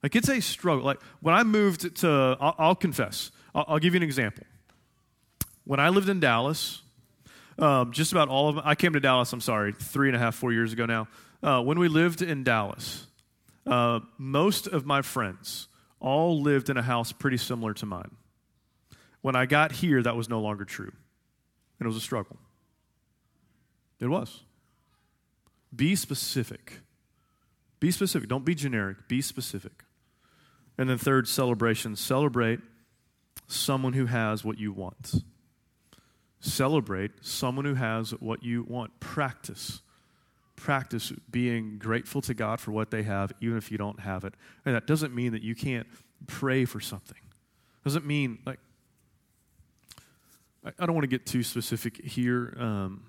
Like 0.02 0.16
it's 0.16 0.28
a 0.28 0.40
struggle. 0.40 0.84
Like 0.84 1.00
when 1.20 1.36
I 1.36 1.44
moved 1.44 1.96
to, 1.98 2.36
I'll, 2.40 2.56
I'll 2.58 2.74
confess. 2.74 3.30
I'll, 3.54 3.64
I'll, 3.68 3.78
give 3.78 3.94
you 3.94 3.98
an 3.98 4.02
example. 4.02 4.44
When 5.62 5.78
I 5.78 5.90
lived 5.90 6.08
in 6.08 6.18
Dallas, 6.18 6.81
um, 7.58 7.92
just 7.92 8.12
about 8.12 8.28
all 8.28 8.48
of 8.48 8.56
them. 8.56 8.64
I 8.66 8.74
came 8.74 8.92
to 8.94 9.00
Dallas. 9.00 9.32
I'm 9.32 9.40
sorry, 9.40 9.72
three 9.72 10.08
and 10.08 10.16
a 10.16 10.18
half, 10.18 10.34
four 10.34 10.52
years 10.52 10.72
ago 10.72 10.86
now. 10.86 11.08
Uh, 11.42 11.62
when 11.62 11.78
we 11.78 11.88
lived 11.88 12.22
in 12.22 12.44
Dallas, 12.44 13.06
Uh, 13.64 14.00
most 14.18 14.66
of 14.66 14.84
my 14.84 15.02
friends 15.02 15.68
all 16.00 16.42
lived 16.42 16.68
in 16.68 16.76
a 16.76 16.82
house 16.82 17.12
pretty 17.12 17.36
similar 17.36 17.72
to 17.72 17.86
mine. 17.86 18.16
When 19.20 19.36
I 19.36 19.46
got 19.46 19.70
here, 19.70 20.02
that 20.02 20.16
was 20.16 20.28
no 20.28 20.40
longer 20.40 20.64
true, 20.64 20.92
and 21.78 21.86
it 21.86 21.86
was 21.86 21.96
a 21.96 22.00
struggle. 22.00 22.38
It 24.00 24.08
was. 24.08 24.42
Be 25.70 25.94
specific. 25.94 26.80
Be 27.78 27.92
specific. 27.92 28.28
Don't 28.28 28.44
be 28.44 28.56
generic. 28.56 29.06
Be 29.06 29.22
specific. 29.22 29.84
And 30.76 30.90
then, 30.90 30.98
third, 30.98 31.28
celebration. 31.28 31.94
Celebrate 31.94 32.58
someone 33.46 33.92
who 33.92 34.06
has 34.06 34.44
what 34.44 34.58
you 34.58 34.72
want. 34.72 35.22
Celebrate 36.42 37.12
someone 37.20 37.64
who 37.64 37.74
has 37.74 38.10
what 38.10 38.42
you 38.42 38.64
want. 38.64 38.98
Practice. 38.98 39.80
Practice 40.56 41.12
being 41.30 41.78
grateful 41.78 42.20
to 42.22 42.34
God 42.34 42.60
for 42.60 42.72
what 42.72 42.90
they 42.90 43.04
have, 43.04 43.32
even 43.40 43.56
if 43.56 43.70
you 43.70 43.78
don't 43.78 44.00
have 44.00 44.24
it. 44.24 44.34
And 44.64 44.74
that 44.74 44.88
doesn't 44.88 45.14
mean 45.14 45.32
that 45.32 45.42
you 45.42 45.54
can't 45.54 45.86
pray 46.26 46.64
for 46.64 46.80
something. 46.80 47.18
Doesn't 47.84 48.04
mean, 48.04 48.40
like, 48.44 48.58
I, 50.64 50.84
don't 50.84 50.96
want 50.96 51.04
to 51.04 51.08
get 51.08 51.26
too 51.26 51.44
specific 51.44 52.04
here. 52.04 52.56
Um, 52.58 53.04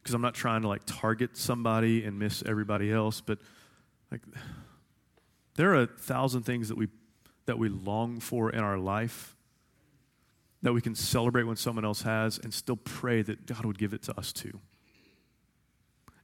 because 0.00 0.14
I'm 0.14 0.22
not 0.22 0.34
trying 0.34 0.62
to 0.62 0.68
like 0.68 0.82
target 0.86 1.36
somebody 1.36 2.04
and 2.04 2.16
miss 2.16 2.44
everybody 2.46 2.92
else, 2.92 3.20
but 3.20 3.38
like 4.12 4.20
there 5.56 5.70
are 5.70 5.82
a 5.82 5.86
thousand 5.86 6.42
things 6.42 6.68
that 6.68 6.76
we 6.76 6.88
that 7.46 7.58
we 7.58 7.68
long 7.68 8.20
for 8.20 8.50
in 8.50 8.60
our 8.60 8.78
life 8.78 9.33
that 10.64 10.72
we 10.72 10.80
can 10.80 10.94
celebrate 10.94 11.42
when 11.42 11.56
someone 11.56 11.84
else 11.84 12.02
has 12.02 12.38
and 12.38 12.52
still 12.52 12.76
pray 12.76 13.20
that 13.20 13.44
God 13.44 13.66
would 13.66 13.78
give 13.78 13.92
it 13.92 14.02
to 14.04 14.18
us 14.18 14.32
too. 14.32 14.60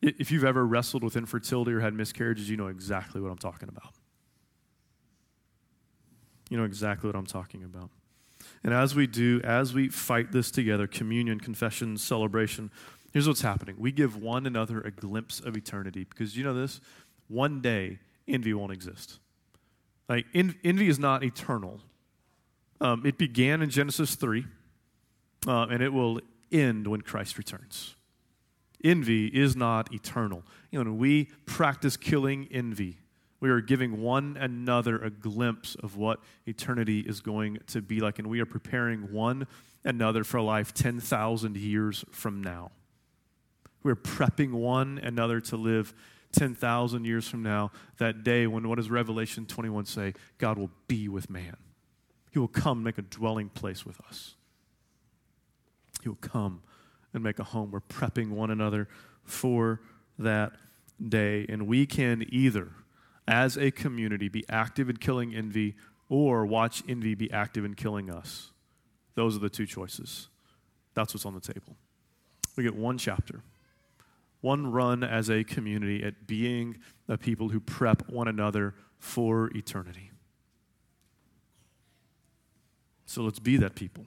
If 0.01 0.33
you've 0.33 0.45
ever 0.45 0.67
wrestled 0.67 1.05
with 1.05 1.15
infertility 1.15 1.73
or 1.73 1.81
had 1.81 1.93
miscarriages, 1.93 2.49
you 2.49 2.57
know 2.57 2.69
exactly 2.69 3.21
what 3.21 3.31
I'm 3.31 3.37
talking 3.37 3.69
about. 3.69 3.93
You 6.49 6.57
know 6.57 6.65
exactly 6.65 7.07
what 7.07 7.17
I'm 7.17 7.27
talking 7.27 7.63
about. 7.63 7.91
And 8.65 8.73
as 8.73 8.95
we 8.95 9.07
do, 9.07 9.43
as 9.45 9.75
we 9.75 9.91
fight 9.91 10.33
this 10.33 10.51
together, 10.51 10.87
communion, 10.87 11.39
confession, 11.39 11.99
celebration, 11.99 12.71
here's 13.13 13.29
what's 13.29 13.43
happening. 13.43 13.77
We 13.79 13.93
give 13.93 14.17
one 14.17 14.47
another 14.47 14.81
a 14.81 14.91
glimpse 14.91 15.41
of 15.41 15.55
eternity 15.55 16.07
because 16.09 16.35
you 16.35 16.45
know 16.45 16.55
this? 16.55 16.81
One 17.29 17.61
day, 17.61 17.99
envy 18.27 18.55
won't 18.55 18.73
exist. 18.73 19.19
Like, 20.09 20.25
envy 20.33 20.89
is 20.89 20.99
not 20.99 21.23
eternal. 21.23 21.83
Um, 22.81 23.05
it 23.05 23.19
began 23.19 23.63
in 23.63 23.71
Genesis 23.71 24.15
3, 24.15 24.47
uh, 25.47 25.67
and 25.71 25.83
it 25.83 25.93
will 25.93 26.21
end 26.51 26.87
when 26.87 27.03
Christ 27.03 27.37
returns. 27.37 27.95
Envy 28.83 29.27
is 29.27 29.55
not 29.55 29.93
eternal. 29.93 30.43
You 30.71 30.79
know, 30.79 30.91
when 30.91 30.99
we 30.99 31.25
practice 31.45 31.97
killing 31.97 32.49
envy, 32.51 32.99
we 33.41 33.51
are 33.51 33.61
giving 33.61 34.01
one 34.01 34.37
another 34.39 34.99
a 34.99 35.11
glimpse 35.11 35.75
of 35.77 35.97
what 35.97 36.21
eternity 36.47 37.01
is 37.01 37.21
going 37.21 37.59
to 37.69 37.83
be 37.83 38.01
like, 38.01 38.19
and 38.19 38.29
we 38.29 38.41
are 38.41 38.47
preparing 38.47 39.13
one 39.13 39.47
another 39.85 40.25
for 40.25 40.41
life 40.41 40.73
10,000 40.75 41.57
years 41.57 42.05
from 42.11 42.43
now. 42.43 42.71
We're 43.83 43.97
prepping 43.97 44.53
one 44.53 44.99
another 45.03 45.41
to 45.43 45.57
live 45.57 45.95
10,000 46.33 47.05
years 47.05 47.29
from 47.29 47.43
now, 47.43 47.73
that 47.99 48.23
day 48.23 48.47
when, 48.47 48.69
what 48.69 48.77
does 48.77 48.91
Revelation 48.91 49.47
21 49.47 49.87
say? 49.87 50.15
God 50.39 50.59
will 50.59 50.71
be 50.87 51.09
with 51.09 51.29
man. 51.29 51.57
He 52.31 52.39
will 52.39 52.49
come 52.49 52.83
make 52.83 52.99
a 52.99 53.03
dwelling 53.03 53.49
place 53.49 53.85
with 53.85 54.01
us. 54.01 54.35
He 56.03 56.09
will 56.09 56.17
come 56.17 56.63
and 57.13 57.23
make 57.23 57.39
a 57.39 57.45
home. 57.45 57.71
We're 57.71 57.81
prepping 57.81 58.31
one 58.31 58.51
another 58.51 58.89
for 59.25 59.81
that 60.19 60.53
day. 61.07 61.47
And 61.49 61.67
we 61.67 61.87
can 61.87 62.25
either, 62.29 62.69
as 63.27 63.57
a 63.57 63.71
community, 63.71 64.29
be 64.29 64.45
active 64.49 64.89
in 64.89 64.97
killing 64.97 65.35
envy 65.35 65.75
or 66.09 66.47
watch 66.47 66.83
envy 66.89 67.15
be 67.15 67.31
active 67.31 67.65
in 67.65 67.75
killing 67.75 68.11
us. 68.11 68.51
Those 69.15 69.37
are 69.37 69.41
the 69.41 69.51
two 69.51 69.67
choices. 69.67 70.29
That's 70.95 71.15
what's 71.15 71.27
on 71.27 71.35
the 71.35 71.41
table. 71.41 71.77
We 72.57 72.65
get 72.65 72.75
one 72.75 72.99
chapter 72.99 73.43
one 74.41 74.71
run 74.71 75.05
as 75.05 75.31
a 75.31 75.45
community 75.45 76.03
at 76.03 76.27
being 76.27 76.79
a 77.09 77.19
people 77.19 77.51
who 77.51 77.61
prep 77.61 78.09
one 78.09 78.29
another 78.29 78.75
for 78.99 79.51
eternity. 79.55 80.10
So 83.11 83.25
let's 83.25 83.41
be 83.41 83.57
that 83.57 83.75
people, 83.75 84.07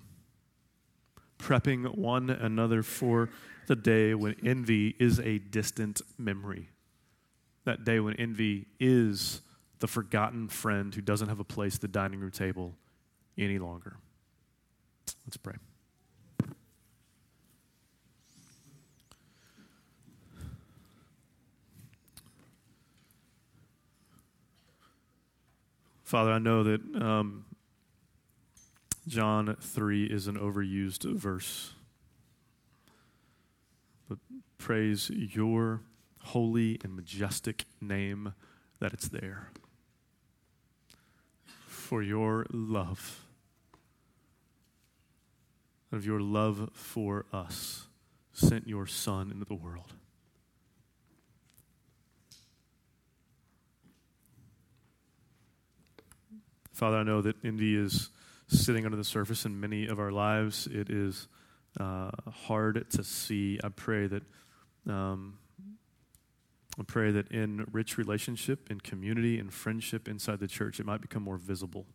prepping 1.38 1.98
one 1.98 2.30
another 2.30 2.82
for 2.84 3.30
the 3.68 3.76
day 3.76 4.14
when 4.14 4.34
envy 4.46 4.96
is 4.98 5.20
a 5.20 5.40
distant 5.40 6.02
memory. 6.18 6.70
That 7.66 7.84
day 7.84 8.00
when 8.00 8.16
envy 8.16 8.68
is 8.80 9.42
the 9.80 9.90
forgotten 9.90 10.48
friend 10.48 10.96
who 10.96 11.02
doesn't 11.02 11.28
have 11.28 11.42
a 11.42 11.44
place 11.44 11.76
at 11.76 11.82
the 11.82 11.90
dining 11.90 12.22
room 12.22 12.32
table 12.32 12.76
any 13.38 13.60
longer. 13.60 13.98
Let's 15.28 15.36
pray. 15.36 15.56
Father, 26.06 26.32
I 26.32 26.40
know 26.40 26.64
that 26.64 26.80
um, 27.02 27.44
John 29.08 29.58
3 29.60 30.06
is 30.06 30.28
an 30.28 30.38
overused 30.38 31.04
verse. 31.16 31.74
But 34.08 34.20
praise 34.58 35.10
your 35.10 35.82
holy 36.22 36.80
and 36.84 36.96
majestic 36.96 37.66
name 37.82 38.34
that 38.80 38.94
it's 38.94 39.10
there. 39.10 39.50
For 41.68 42.02
your 42.02 42.46
love, 42.52 43.26
of 45.92 46.06
your 46.06 46.22
love 46.22 46.70
for 46.74 47.26
us, 47.34 47.88
sent 48.32 48.68
your 48.68 48.88
Son 48.88 49.32
into 49.32 49.46
the 49.46 49.54
world. 49.54 49.94
Father, 56.72 56.98
I 56.98 57.04
know 57.04 57.22
that 57.22 57.36
envy 57.44 57.76
is 57.76 58.10
sitting 58.48 58.86
under 58.86 58.98
the 58.98 59.04
surface 59.04 59.46
in 59.46 59.60
many 59.60 59.88
of 59.88 60.00
our 60.00 60.12
lives. 60.12 60.68
It 60.68 60.90
is 60.90 61.28
uh, 61.80 62.12
hard 62.32 62.86
to 62.92 63.04
see. 63.04 63.60
I 63.64 63.70
pray 63.70 64.08
that. 64.08 64.24
Um, 64.88 65.40
I 66.80 66.82
pray 66.82 67.12
that 67.12 67.32
in 67.32 67.68
rich 67.72 68.00
relationship, 68.00 68.72
in 68.72 68.80
community, 68.80 69.38
in 69.38 69.52
friendship 69.52 70.08
inside 70.08 70.40
the 70.40 70.48
church, 70.48 70.80
it 70.80 70.88
might 70.88 71.02
become 71.02 71.22
more 71.22 71.38
visible. 71.38 71.86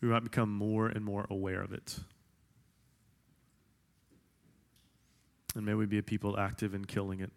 We 0.00 0.08
might 0.08 0.24
become 0.24 0.50
more 0.50 0.88
and 0.88 1.04
more 1.04 1.26
aware 1.28 1.60
of 1.60 1.72
it. 1.72 1.98
And 5.54 5.64
may 5.64 5.74
we 5.74 5.86
be 5.86 5.98
a 5.98 6.02
people 6.02 6.38
active 6.38 6.74
in 6.74 6.84
killing 6.84 7.20
it 7.20 7.32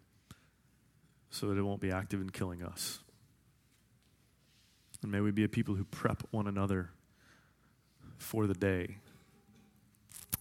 so 1.30 1.48
that 1.48 1.58
it 1.58 1.62
won't 1.62 1.80
be 1.80 1.90
active 1.90 2.20
in 2.20 2.30
killing 2.30 2.62
us. 2.62 3.00
And 5.02 5.10
may 5.10 5.20
we 5.20 5.30
be 5.30 5.44
a 5.44 5.48
people 5.48 5.74
who 5.74 5.84
prep 5.84 6.22
one 6.30 6.46
another 6.46 6.90
for 8.20 8.46
the 8.46 8.54
day 8.54 8.98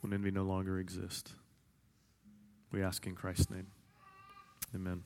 when 0.01 0.13
envy 0.13 0.31
no 0.31 0.43
longer 0.43 0.77
exists. 0.79 1.33
We 2.71 2.83
ask 2.83 3.07
in 3.07 3.15
Christ's 3.15 3.49
name. 3.49 3.67
Amen. 4.75 5.03